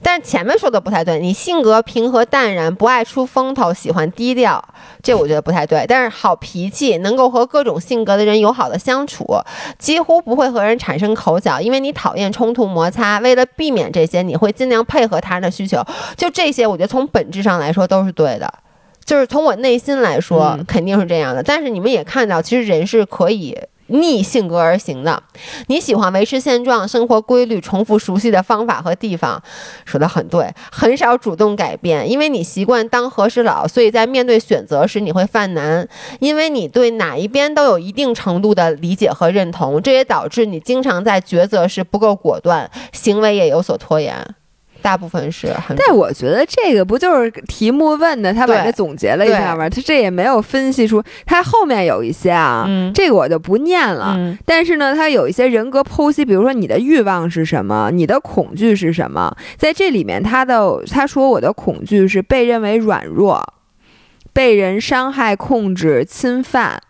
[0.02, 1.18] 但是前面说的不太对。
[1.18, 4.62] 你性格平和淡然，不爱出风头，喜欢低调，
[5.02, 5.86] 这我觉得不太对。
[5.88, 9.24] 但是好脾气，能够和各种性格的人友好的相处，
[9.78, 13.18] 几乎不会和人产生口角，因为你讨厌冲突摩擦。
[13.20, 15.82] 为了避免这些，你会尽量配合他人的需求。
[16.18, 18.52] 就这些，我觉得从本质上来说都是对的。
[19.08, 21.42] 就是从我内心来说，嗯肯定是这样的。
[21.42, 23.56] 但是你们也看到，其实人是可以
[23.86, 25.22] 逆性格而行的。
[25.68, 29.42] 你喜欢维持现状、生活规律、重复熟悉的方法和地方，
[29.86, 35.88] 说的很对，很少主动改变，因为你习惯当和事佬，所以在面对选择时你会犯难，
[36.20, 44.14] 因为你对哪一边都有一定程度的理解和认同，这也导致你经常在抉择时不够果断，行为也有所拖延。
[44.80, 45.76] 大部分是很。
[45.76, 49.68] 但我觉得这个不就是题目问的，他把这总结了一下吗？
[49.68, 54.16] 他这也没有分析出，他后面有一些啊，这个我就不念了。
[54.44, 63.42] 但是呢，他有一些人格剖析，比如说你的欲望是什么，你的恐惧是什么，在这里面他的他说我的恐惧是被认为软弱，
[64.32, 66.80] 被人伤害、控制、侵犯。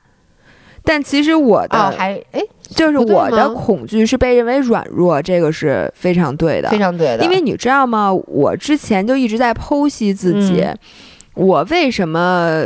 [0.89, 2.41] 但其实我的还哎，
[2.71, 7.23] 就是我的恐惧是被认为软弱，这个是非常对的，非常对的。
[7.23, 8.11] 因为你知道吗？
[8.11, 10.67] 我之前就一直在剖析自己，
[11.35, 12.65] 我为什么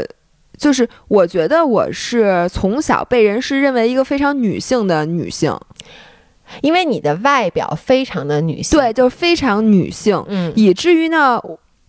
[0.57, 5.59] 就是我觉得我是从小被人是认为一个非常女性的女性，
[6.61, 11.41] 因为你的外表非常的女性，对，就是非常女性，嗯，以至于呢，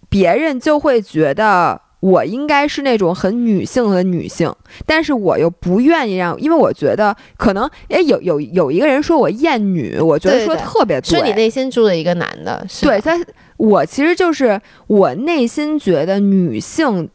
[0.10, 1.80] 别人就会觉得。
[2.04, 4.54] 我应该是那种很女性的女性，
[4.86, 13.18] 但是我又不愿意让，因为我觉得可能，哎，有有有一个人说我厌女，我觉得说特别对，是你内心住的一个男的，对他，
[13.56, 17.10] 我其实就是我内心觉得女性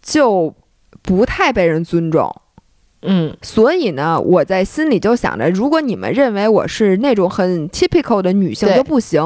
[0.00, 0.54] 就
[1.02, 2.34] 不太被人尊重。
[3.04, 9.20] 嗯，所以呢，我在心里就想着，如果你们认为我是那种很 typical 的女性就不行，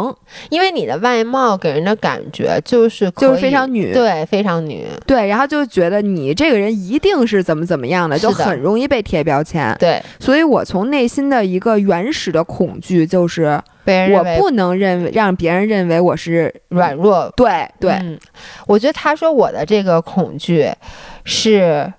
[0.49, 9.77] 因为你的外貌给人的感觉就是就是非常女，对，非常女，对，然后就觉得你这个人一定是怎么怎么样的，就很容易被贴标签。
[9.79, 17.31] 对，所以我从内心的一个原始的恐惧就是，我不能认为让别人认为我是软弱。
[17.37, 18.19] 对对，
[18.67, 20.71] 我觉得他说我的这个恐惧
[21.25, 21.93] 是。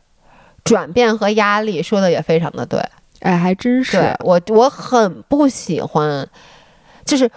[0.68, 2.80] 转变和压力说的也非常的对，
[3.22, 4.16] 哎，还真是。
[4.20, 6.28] 我我很不喜欢，
[7.06, 7.30] 就是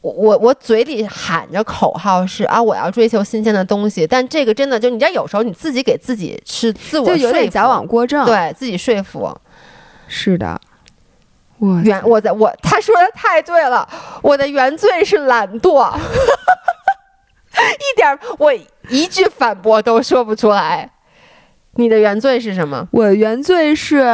[0.00, 9.36] 我我我嘴里喊着口号是啊，我要追求新鲜的东西，但这个真的就你知道，有时候你自己给自己是自我就有点矫枉过正，对自己说服。
[10.08, 10.60] 是的，
[11.58, 13.88] 我原我在我他说的太对了，
[14.22, 15.94] 我的原罪是懒惰，
[17.52, 18.52] 一点我
[18.88, 20.90] 一句反驳都说不出来。
[21.76, 22.86] 你的原罪是什么？
[22.90, 24.04] 我原罪是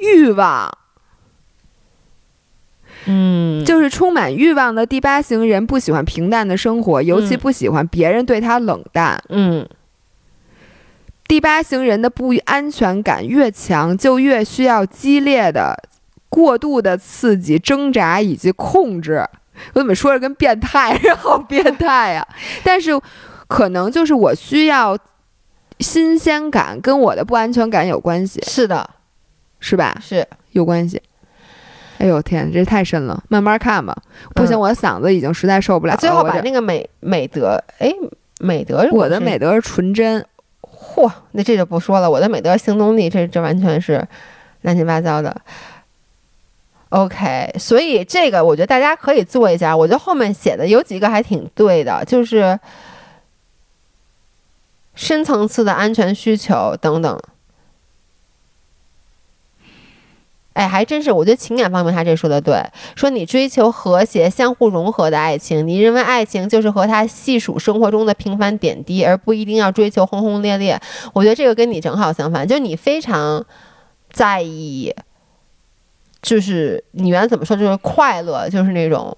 [0.00, 0.76] 欲望，
[3.04, 9.22] 嗯，就是充满欲望的第八型人不喜欢平淡的生活，尤其不喜欢别人对他冷淡。
[9.28, 9.68] 嗯，
[11.28, 15.76] 第八型人的不安全感越强，就越需要激烈的、
[16.30, 19.24] 过度的刺激、挣扎以及控制。
[19.74, 21.16] 我怎么说着跟变态似的？
[21.16, 22.26] 好变态呀！
[22.64, 22.90] 但是
[23.46, 24.98] 可能就是我需要。
[25.80, 28.88] 新鲜感跟我的不安全感有关系，是的，
[29.60, 29.98] 是吧？
[30.00, 31.00] 是有关系。
[31.98, 33.96] 哎呦天，这太深了，慢慢看吧。
[34.34, 35.98] 不行，我嗓子已经实在受不了了。
[35.98, 37.90] 最后把那个美美德，哎，
[38.40, 40.24] 美德，我的美德是纯真。
[40.62, 42.10] 嚯，那这就不说了。
[42.10, 44.06] 我的美德行动力，这这完全是
[44.62, 45.34] 乱七八糟的。
[46.90, 49.76] OK，所以这个我觉得大家可以做一下。
[49.76, 52.58] 我觉得后面写的有几个还挺对的，就是。
[54.96, 57.20] 深层次的安全需求等等，
[60.54, 62.64] 哎，还真是，我觉得情感方面他这说的对，
[62.96, 70.80] 说你追求和谐、相互融合的爱情，你认为爱情就是和他细数生活中的平凡点滴，而不一定要追求轰轰烈烈。
[71.12, 73.44] 我觉得这个跟你正好相反，就你非常
[74.10, 74.94] 在意，
[76.22, 79.14] 就是你原来怎么说，就是快乐，就是那种。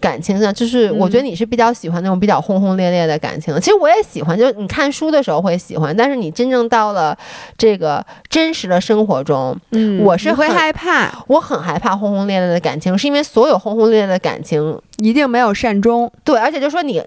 [0.00, 3.54] 感情上，就是我觉得你是比较喜欢那种比较轰轰烈烈的感情。
[3.60, 7.16] 其实我也喜欢，就是你看书的时候会喜欢，但是你真正到了
[7.56, 16.10] 这个真实的生活中，嗯，我是会害怕，我很害怕轰轰烈烈的感情，是因为所有轰轰烈烈的感情一定没有善终。
[16.24, 17.02] 对，而且就说你。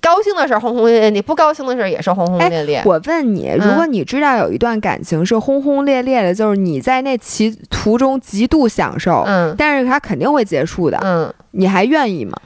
[0.00, 2.80] 高兴的事儿轰轰烈烈，你不高兴的事儿也是轰轰烈烈。
[2.84, 12.38] 我问你，如果你知道有一段感情是轰轰烈烈的，就是你在那其途中极度享受，嗯，但是它肯定会结束的，嗯，你还愿意吗？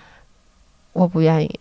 [0.94, 1.60] 我不愿意。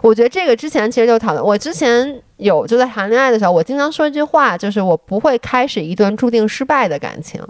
[0.00, 7.42] 我觉得这个之前其实就讨论，我之前有就在谈恋爱的时候，我经常说一句话，就是我不会开始一段注定失败的感情。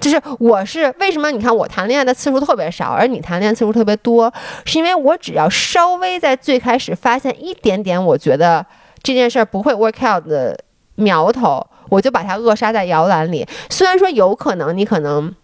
[0.00, 1.30] 就是我是为什么？
[1.30, 4.32] 你看我谈恋爱的次数特别少，而你谈恋爱次数特别多，
[4.64, 8.64] 是因为我只要稍微在最开始发现一点点，我觉得
[9.02, 10.58] 这件事儿不会 work out 的
[10.94, 13.46] 苗头，我就把它扼杀在摇篮里。
[13.68, 15.34] 虽然说有可能你可能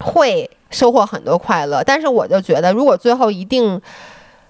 [0.00, 3.80] 会收获很多快乐，但是我就觉得，如果最后一定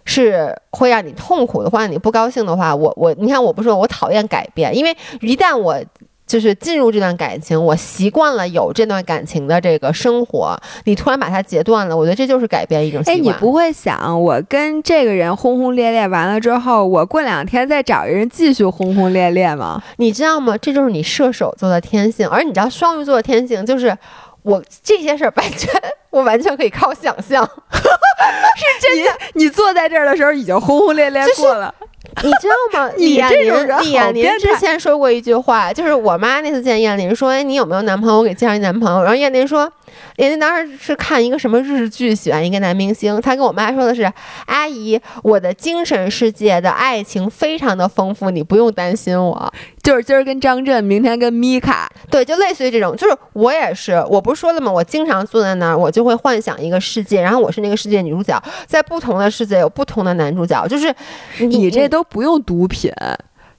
[0.05, 5.79] 是会让你痛苦的话，你不高兴的话，我我你看我不是说我讨厌改变，因为一旦我。
[6.33, 13.19] 就是进入这段感情，我习惯了有这段感情的这个生活，你突然把它截断了，我觉得这就是改变一种习惯。
[13.19, 19.83] 哎，你不会想我跟这个人轰轰烈烈完了之后，我过两天再找一人继续轰轰烈烈吗？
[19.99, 20.57] 你知道吗？
[20.57, 23.95] 这就是你射手座的天性，而你知道双鱼座的天性就是
[24.41, 25.71] 我这些事儿完全，
[26.13, 29.11] 我完全可以靠想象， 是真的。
[29.33, 31.75] 你坐在这儿的时候已经轰轰烈烈过了。
[32.23, 32.91] 你知道吗？
[32.99, 38.19] 李艳林，李艳林之前说过一句话，就是我妈那次见艳林说：“哎，你有没有男朋友？
[38.19, 39.73] 我给介绍一男朋友。”然后艳林说
[40.19, 43.19] ：“艳林当时是看一个什么日剧，喜欢一个男明星。
[43.23, 44.13] 她跟我妈说的是
[44.47, 49.51] ：‘阿姨，我的精神世界的爱情非常的丰富，你不用担心我。’
[49.83, 52.95] 就是今儿跟张震，明天跟米卡，对，就类似于这种。
[52.97, 54.71] 就是我也是，我不是说了吗？
[54.71, 60.67] 我经常坐在那儿，我就会幻想一个世界，然后我是那个世界女主角，在不同的世界有不同的男主角。
[60.67, 60.95] 就是
[61.39, 62.93] 你这都不用毒品。”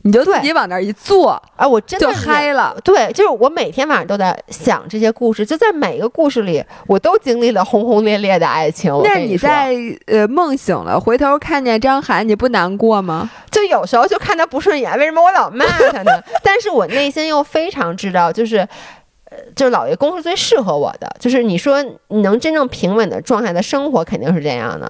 [0.06, 2.76] 你就自己往那儿一坐啊，我真的就嗨了。
[2.84, 8.94] 对，就是我每天晚上都在想这些故事，就在每个故事里，我都经历了轰轰烈烈的爱情。
[9.02, 9.74] 那你在
[10.08, 13.32] 呃梦醒了，回头看见张涵，你不难过吗？
[13.50, 16.12] 就有时候就看他不顺眼，为什么我老骂他呢？
[16.44, 18.68] 但是我内心又非常知道，就是呃，
[19.56, 21.10] 就是老爷公是最适合我的。
[21.20, 24.90] 就是你说你能真正平稳的状态的生活，肯定是这样的。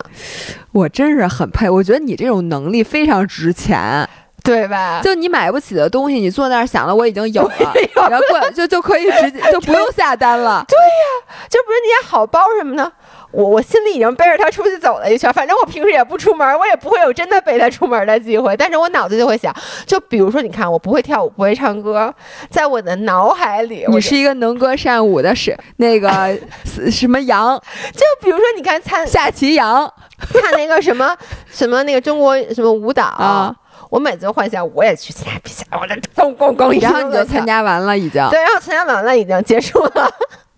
[0.71, 4.07] 我真是很佩，我觉得你这种能力非常值钱。
[4.45, 4.99] 对吧？
[5.01, 7.73] 就你买不起的东西，你坐那儿想了，我已经有了，
[8.09, 10.65] 然后过就就可以直接就不用下单了。
[10.67, 12.91] 对呀，就不是那些好包什么的，
[13.33, 15.33] 我我心里已经背着他出去走了一圈。
[15.33, 18.55] 反正我平时也不出门，我也不会有真的背他出门的机会。
[18.55, 19.53] 但是我脑子就会想，
[19.85, 22.13] 就比如说，你看，我不会跳舞，不会唱歌，
[22.49, 26.37] 在我的脑海里，你是一个能歌善舞的，是那个
[26.91, 27.59] 什么羊？
[27.91, 29.91] 就比如说，你看参下棋羊，
[30.31, 31.17] 看那个什么
[31.49, 33.55] 什么那个中国什么舞蹈啊。
[33.89, 40.11] 我每次幻想我也去参加比赛，我这咣咣咣，然后你就参加完了，已经对，然后参加完了，已经结束了。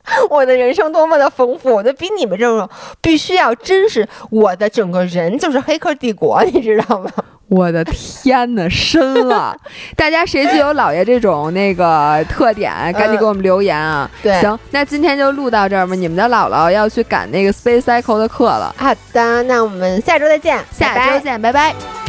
[0.29, 2.69] 我的人生多么的丰富，我就比你们这种
[3.01, 4.07] 必须要真实。
[4.29, 7.09] 我的整个人就是黑客帝国，你知道吗？
[7.47, 9.55] 我的天哪，深了！
[9.95, 14.09] 大家谁具有老爷这种那个特点，赶紧给我们留言啊！
[14.23, 15.93] 对，行，那今天就录到这儿吧。
[15.93, 18.73] 你们的姥姥要去赶那个 Space Cycle 的课了。
[18.75, 22.04] 好的，那我们下周再见，下周见，拜拜。